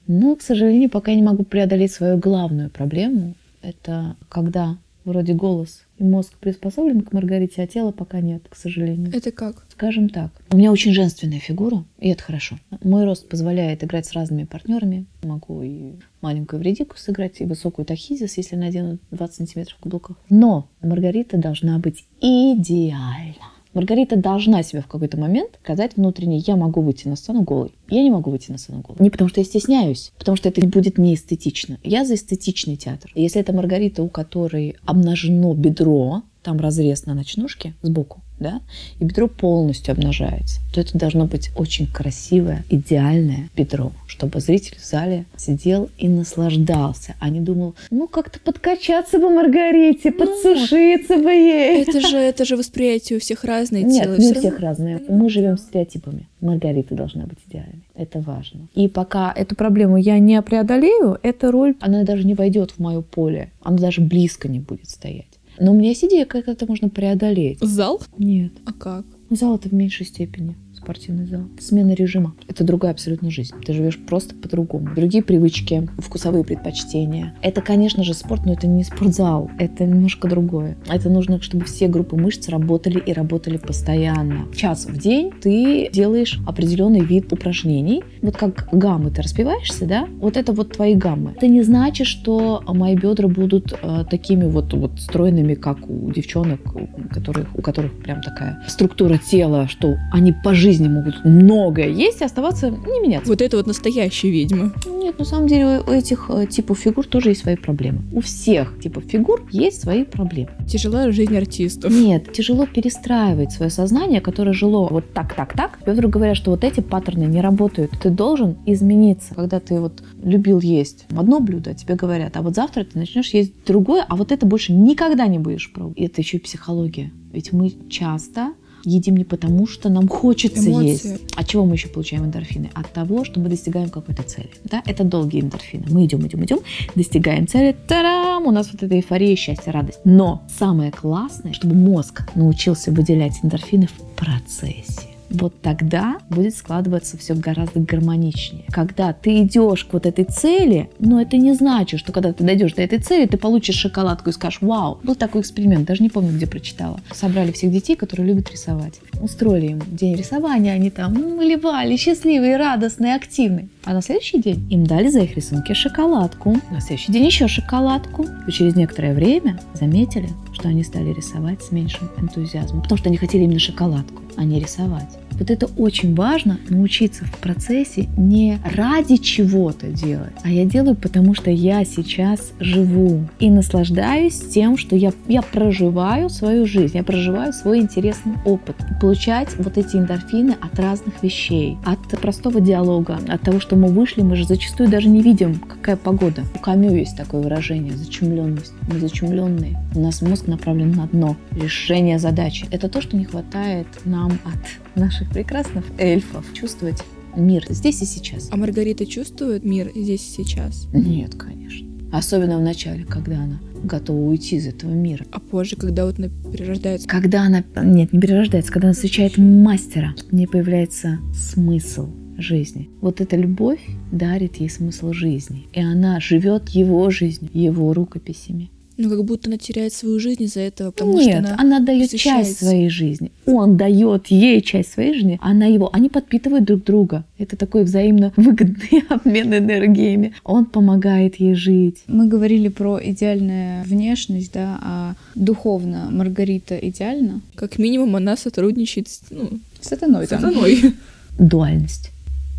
[0.05, 3.36] Но, к сожалению, пока я не могу преодолеть свою главную проблему.
[3.61, 9.16] Это когда вроде голос и мозг приспособлен к Маргарите, а тело пока нет, к сожалению.
[9.16, 9.66] Это как?
[9.72, 12.58] Скажем так, у меня очень женственная фигура, и это хорошо.
[12.84, 15.06] Мой рост позволяет играть с разными партнерами.
[15.24, 20.18] Могу и маленькую вредику сыграть, и высокую тахизис, если надену 20 сантиметров каблуков.
[20.30, 23.57] Но Маргарита должна быть идеальна.
[23.78, 27.75] Маргарита должна себя в какой-то момент сказать внутренне, я могу выйти на сцену голой.
[27.89, 28.97] Я не могу выйти на сцену голой.
[28.99, 31.78] Не потому что я стесняюсь, потому что это будет неэстетично.
[31.84, 33.11] Я за эстетичный театр.
[33.13, 38.61] Если это Маргарита, у которой обнажено бедро, там разрез на ночнушке сбоку, да,
[38.99, 44.85] и бедро полностью обнажается, то это должно быть очень красивое, идеальное бедро, чтобы зритель в
[44.85, 51.81] зале сидел и наслаждался, а не думал, ну как-то подкачаться бы Маргарите, подсушиться бы ей.
[51.83, 54.15] Это же, это же восприятие у всех разное Нет, тело.
[54.17, 55.01] не у равно- всех разные.
[55.09, 56.27] Мы живем стереотипами.
[56.41, 57.81] Маргарита должна быть идеальной.
[57.95, 58.67] Это важно.
[58.75, 63.01] И пока эту проблему я не преодолею, эта роль, она даже не войдет в мое
[63.01, 63.51] поле.
[63.61, 65.25] Она даже близко не будет стоять.
[65.60, 67.60] Но у меня есть идея, как это можно преодолеть.
[67.62, 68.01] Зал?
[68.18, 68.53] Нет.
[68.66, 69.05] А как?
[69.30, 70.55] Зал это в меньшей степени.
[70.78, 71.41] Спортивный зал.
[71.59, 72.36] Смена режима.
[72.47, 73.55] Это другая абсолютно жизнь.
[73.65, 74.93] Ты живешь просто по-другому.
[74.95, 77.34] Другие привычки, вкусовые предпочтения.
[77.41, 79.49] Это, конечно же, спорт, но это не спортзал.
[79.57, 80.78] Это немножко другое.
[80.88, 84.47] Это нужно, чтобы все группы мышц работали и работали постоянно.
[84.55, 88.03] Час в день ты делаешь определенный вид упражнений.
[88.21, 90.07] Вот как гаммы ты распеваешься, да?
[90.19, 91.34] Вот это вот твои гаммы.
[91.36, 96.59] Это не значит, что мои бедра будут э, такими вот, вот стройными, как у девчонок,
[96.75, 102.20] у которых, у которых прям такая структура тела, что они по жизни могут многое есть
[102.20, 103.30] и оставаться не меняться.
[103.30, 104.74] Вот это вот настоящая ведьма.
[104.86, 107.99] Нет, на самом деле у этих э, типов фигур тоже есть свои проблемы.
[108.11, 110.49] У всех типов фигур есть свои проблемы.
[110.68, 111.93] Тяжелая жизнь артистов.
[111.93, 115.80] Нет, тяжело перестраивать свое сознание, которое жило вот так, так, так.
[115.86, 117.91] Вдруг говорят, что вот эти паттерны не работают.
[118.01, 119.36] Ты должен измениться.
[119.36, 123.53] Когда ты вот любил есть одно блюдо, тебе говорят, а вот завтра ты начнешь есть
[123.65, 125.97] другое, а вот это больше никогда не будешь пробовать.
[125.97, 127.13] И это еще и психология.
[127.32, 128.51] Ведь мы часто
[128.88, 131.11] едим не потому, что нам хочется Эмоции.
[131.11, 131.21] есть.
[131.35, 132.69] От чего мы еще получаем эндорфины?
[132.73, 134.49] От того, что мы достигаем какой-то цели.
[134.63, 134.81] Да?
[134.85, 135.85] Это долгие эндорфины.
[135.89, 136.59] Мы идем, идем, идем,
[136.95, 139.99] достигаем цели, тарам, у нас вот эта эйфория, счастье, радость.
[140.05, 145.16] Но самое классное, чтобы мозг научился выделять эндорфины в процессе.
[145.30, 148.65] Вот тогда будет складываться все гораздо гармоничнее.
[148.69, 152.73] Когда ты идешь к вот этой цели, но это не значит, что когда ты дойдешь
[152.73, 156.32] до этой цели, ты получишь шоколадку и скажешь, вау, был такой эксперимент, даже не помню,
[156.32, 156.99] где прочитала.
[157.13, 158.99] Собрали всех детей, которые любят рисовать.
[159.21, 163.69] Устроили им день рисования, они там малевали, счастливые, радостные, активные.
[163.84, 166.57] А на следующий день им дали за их рисунки шоколадку.
[166.71, 168.25] На следующий день еще шоколадку.
[168.47, 173.18] И через некоторое время заметили, что они стали рисовать с меньшим энтузиазмом, потому что они
[173.18, 175.20] хотели именно шоколадку, а не рисовать.
[175.34, 181.36] Вот это очень важно научиться в процессе не ради чего-то делать, а я делаю, потому
[181.36, 187.53] что я сейчас живу и наслаждаюсь тем, что я, я проживаю свою жизнь, я проживаю
[187.53, 188.76] свой интересный опыт.
[188.99, 194.22] Получать вот эти эндорфины от разных вещей, от простого диалога, от того, что мы вышли,
[194.22, 196.41] мы же зачастую даже не видим, какая погода.
[196.55, 198.74] У Камю есть такое выражение– зачумленность.
[198.91, 199.78] Мы зачумленные.
[199.93, 201.38] У нас мозг направлен на дно.
[201.52, 202.66] Решение задачи.
[202.72, 206.45] Это то, что не хватает нам от наших прекрасных эльфов.
[206.54, 207.04] Чувствовать
[207.36, 208.50] мир здесь и сейчас.
[208.52, 210.88] А Маргарита чувствует мир здесь и сейчас?
[210.93, 211.88] Нет, конечно.
[212.12, 215.26] Особенно в начале, когда она готова уйти из этого мира.
[215.32, 217.08] А позже, когда вот она перерождается?
[217.08, 217.64] Когда она...
[217.84, 218.72] Нет, не перерождается.
[218.72, 222.89] Когда она встречает мастера, в ней появляется смысл жизни.
[223.02, 223.82] Вот эта любовь
[224.12, 225.68] дарит ей смысл жизни.
[225.74, 228.72] И она живет его жизнью, его рукописями.
[228.98, 231.56] Ну, как будто она теряет свою жизнь из-за этого, потому Нет, что она...
[231.60, 233.32] она, дает часть своей жизни.
[233.45, 235.93] Он дает ей часть своей жизни, она его.
[235.93, 237.24] Они подпитывают друг друга.
[237.38, 240.34] Это такой взаимно выгодный обмен энергиями.
[240.43, 241.98] Он помогает ей жить.
[242.08, 247.41] Мы говорили про идеальную внешность, да, а духовно Маргарита идеальна?
[247.54, 250.41] Как минимум она сотрудничает с, ну, Сатаной с там.
[250.41, 250.95] сатаной.
[251.39, 252.10] Дуальность.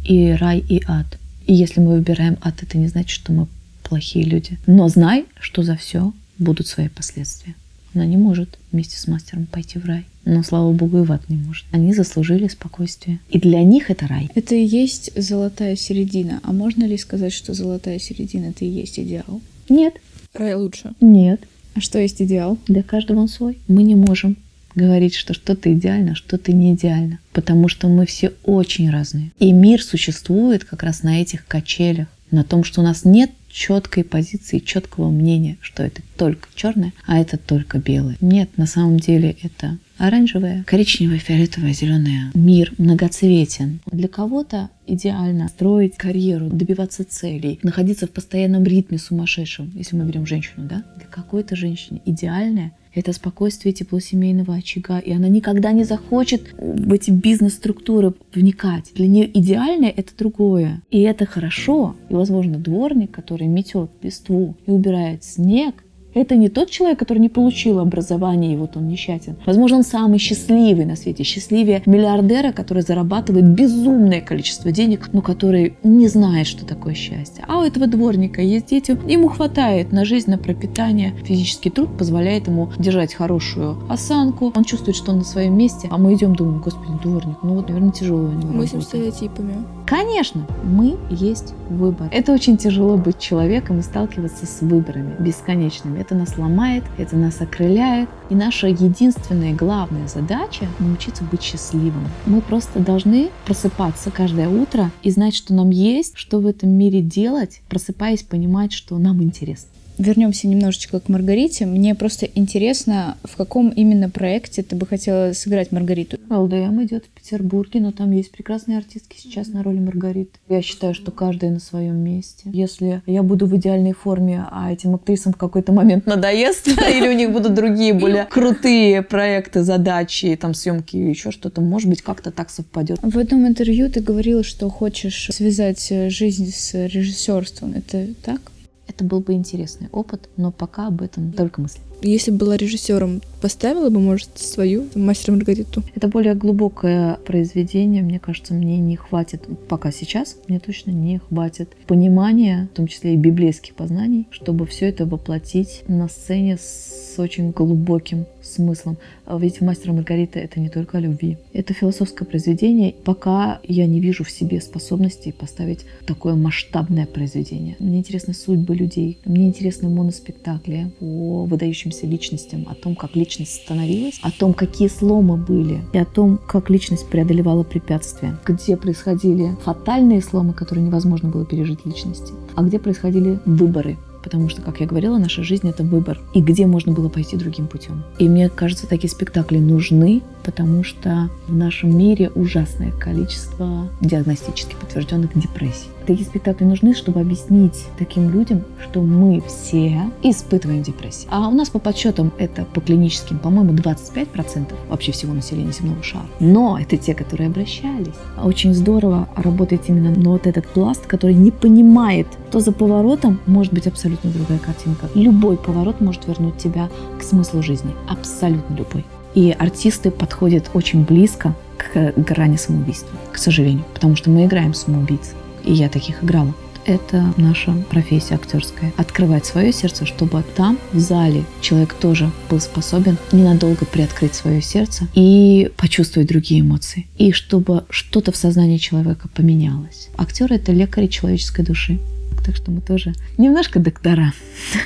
[0.05, 1.19] И рай, и ад.
[1.47, 3.49] И если мы выбираем ад, это не значит, что мы
[3.83, 4.59] плохие люди.
[4.67, 7.55] Но знай, что за все будут свои последствия.
[7.95, 10.05] Она не может вместе с мастером пойти в рай.
[10.25, 11.65] Но, слава богу, и в ад не может.
[11.71, 13.19] Они заслужили спокойствие.
[13.31, 14.29] И для них это рай.
[14.35, 16.41] Это и есть золотая середина.
[16.43, 19.41] А можно ли сказать, что золотая середина это и есть идеал?
[19.69, 19.95] Нет,
[20.35, 20.93] Рай лучше.
[21.01, 21.41] нет.
[21.75, 22.59] А что есть идеал?
[22.67, 23.59] Для каждого он свой.
[23.69, 24.37] Мы не можем
[24.75, 29.31] говорить, что что-то идеально, что-то не идеально, потому что мы все очень разные.
[29.39, 34.05] И мир существует как раз на этих качелях, на том, что у нас нет четкой
[34.05, 38.17] позиции, четкого мнения, что это только черное, а это только белое.
[38.21, 42.31] Нет, на самом деле это оранжевое, коричневое, фиолетовое, зеленое.
[42.35, 43.81] Мир многоцветен.
[43.91, 50.27] Для кого-то идеально строить карьеру, добиваться целей, находиться в постоянном ритме сумасшедшем, если мы берем
[50.27, 50.85] женщину, да?
[50.97, 56.93] Для какой-то женщины идеальное это спокойствие тепло семейного очага, и она никогда не захочет в
[56.93, 58.93] эти бизнес-структуры вникать.
[58.95, 60.83] Для нее идеальное это другое.
[60.91, 61.95] И это хорошо.
[62.09, 65.85] И, возможно, дворник, который метет листву и убирает снег,
[66.19, 69.37] Это не тот человек, который не получил образование, и вот он несчастен.
[69.47, 75.77] Возможно, он самый счастливый на свете, счастливее миллиардера, который зарабатывает безумное количество денег, но который
[75.85, 77.45] не знает, что такое счастье.
[77.47, 81.15] А у этого дворника есть дети, ему хватает на жизнь, на пропитание.
[81.25, 84.53] Физический труд позволяет ему держать хорошую осанку.
[84.57, 87.69] Он чувствует, что он на своем месте, а мы идем, думаем, господи, дворник, ну вот,
[87.69, 88.81] наверное, тяжело у него Мы работа».
[88.81, 89.55] стереотипами.
[89.87, 92.09] Конечно, мы есть выбор.
[92.13, 96.01] Это очень тяжело быть человеком и сталкиваться с выборами бесконечными.
[96.09, 98.09] Это нас ломает, это нас окрыляет.
[98.31, 102.09] И наша единственная главная задача— научиться быть счастливым.
[102.25, 107.03] Мы просто должны просыпаться каждое утро и знать, что нам есть, что в этом мире
[107.03, 109.69] делать, просыпаясь, понимать, что нам интересно.
[109.99, 111.67] Вернемся немножечко к Маргарите.
[111.67, 116.19] Мне просто интересно, в каком именно проекте ты бы хотела сыграть Маргариту?
[116.31, 120.39] ЛДМ идет в Петербурге, но там есть прекрасные артистки сейчас на роли Маргариты.
[120.49, 122.49] Я считаю, что каждая на своем месте.
[122.53, 127.13] Если я буду в идеальной форме, а этим актрисам в какой-то момент надоест, или у
[127.13, 132.31] них будут другие более крутые проекты, задачи, там съемки и еще что-то, может быть, как-то
[132.31, 133.01] так совпадет.
[133.03, 137.75] В одном интервью ты говорила, что хочешь связать э, жизнь с режиссерством.
[137.75, 138.41] Это так?
[138.89, 141.81] Это был бы интересный опыт, но пока об этом только мысли.
[142.01, 145.83] Если бы была режиссером, поставила бы, может, свою мастер Маргариту?
[145.97, 151.71] Это более глубокое произведение, мне кажется, мне не хватит, пока сейчас, мне точно не хватит
[151.89, 157.51] понимания, в том числе и библейских познаний, чтобы все это воплотить на сцене с очень
[157.51, 158.97] глубоким смыслом.
[159.27, 161.37] А Ведь «Мастер и Маргарита»— это не только о любви.
[161.53, 162.95] Это философское произведение.
[163.05, 167.77] Пока я не вижу в себе способности поставить такое масштабное произведение.
[167.79, 169.19] Мне интересны судьбы людей.
[169.25, 175.37] Мне интересны моноспектакли о выдающимся личностям, о том, как личность становилась, о том, какие сломы
[175.37, 181.45] были, и о том, как личность преодолевала препятствия, где происходили фатальные сломы, которые невозможно было
[181.45, 183.97] пережить личности, а где происходили выборы,
[184.29, 186.21] Потому что, как я говорила, наша жизнь— это выбор.
[186.35, 188.05] И где можно было пойти другим путем.
[188.19, 195.39] И мне кажется, такие спектакли нужны, потому что в нашем мире ужасное количество диагностически подтвержденных
[195.39, 195.89] депрессий.
[196.07, 201.29] Такие спектакли нужны, чтобы объяснить таким людям, что мы все испытываем депрессию.
[201.31, 206.25] А у нас по подсчетам это по клиническим, по-моему, 25% вообще всего населения земного шара.
[206.41, 208.15] Но это те, которые обращались.
[208.43, 213.75] Очень здорово работает именно ну, вот этот пласт, который не понимает, то за поворотом может
[213.75, 215.11] быть абсолютно другая картинка.
[215.15, 216.89] Любой поворот может вернуть тебя
[217.19, 217.93] к смыслу жизни.
[218.09, 219.05] Абсолютно любой.
[219.35, 225.33] И артисты подходят очень близко к грани самоубийства, к сожалению, потому что мы играем самоубийц.
[225.65, 226.55] И я таких играла.
[226.89, 228.95] Это наша профессия актерская.
[228.97, 235.07] Открывать свое сердце, чтобы там, в зале, человек тоже был способен ненадолго приоткрыть свое сердце
[235.15, 237.07] и почувствовать другие эмоции.
[237.19, 240.09] И чтобы что-то в сознании человека поменялось.
[240.17, 241.99] Актер— это лекарь человеческой души.
[242.47, 244.33] Так что мы тоже немножко доктора.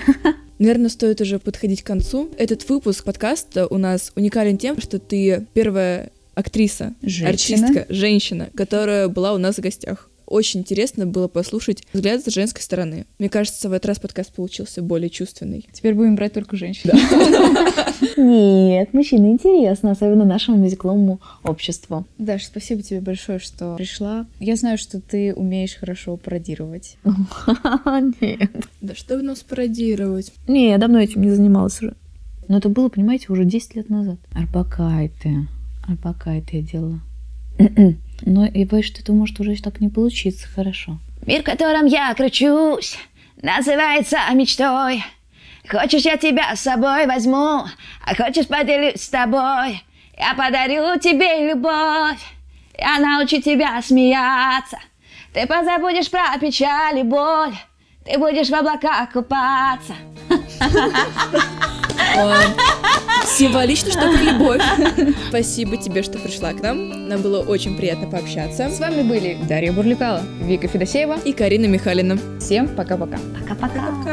[0.63, 2.31] Наверное, стоит уже подходить к концу.
[2.39, 7.67] Этот выпуск подкаста у нас уникален тем, что ты первая актриса, Женщина.
[7.67, 10.09] артистка, женщина, которая была у нас в гостях.
[10.27, 13.07] Очень интересно было послушать взгляд с женской стороны.
[13.18, 15.66] Мне кажется, в этот раз подкаст получился более чувственный.
[15.73, 16.91] Теперь будем брать только женщин.
[18.16, 22.07] Нет, мужчина интересно, особенно нашему мюзикловому обществу.
[22.18, 24.27] Даш, спасибо тебе большое, что пришла.
[24.41, 26.97] Я знаю, что ты умеешь хорошо пародировать.
[28.20, 28.51] Нет.
[28.81, 30.33] Да что в нас пародировать?
[30.47, 31.95] Не, я давно этим не занималась уже.
[32.49, 34.18] Но это было, понимаете, уже 10 лет назад.
[34.33, 35.49] Арбакайте.
[35.87, 37.01] Арбакайте я делала.
[38.25, 40.99] Но я боюсь, что это может уже так не получиться хорошо.
[41.27, 42.97] Мир, в котором я кручусь,
[43.41, 45.05] называется мечтой.
[45.68, 47.64] Хочешь, я тебя с собой возьму,
[48.05, 49.83] а хочешь, поделюсь с тобой.
[50.18, 52.20] Я подарю тебе любовь,
[52.79, 54.79] я научу тебя смеяться.
[55.33, 57.55] Ты позабудешь про печаль и боль,
[58.05, 59.95] ты будешь в облаках купаться.
[63.27, 64.63] Символично, что про любовь.
[65.29, 67.09] Спасибо тебе, что пришла к нам.
[67.09, 68.69] Нам было очень приятно пообщаться.
[68.69, 71.19] С вами были Дарья Бурликала, Вика Федосеева.
[71.25, 72.19] И Карина Михалина.
[72.41, 73.19] Всем пока-пока.
[73.41, 74.12] Пока-пока.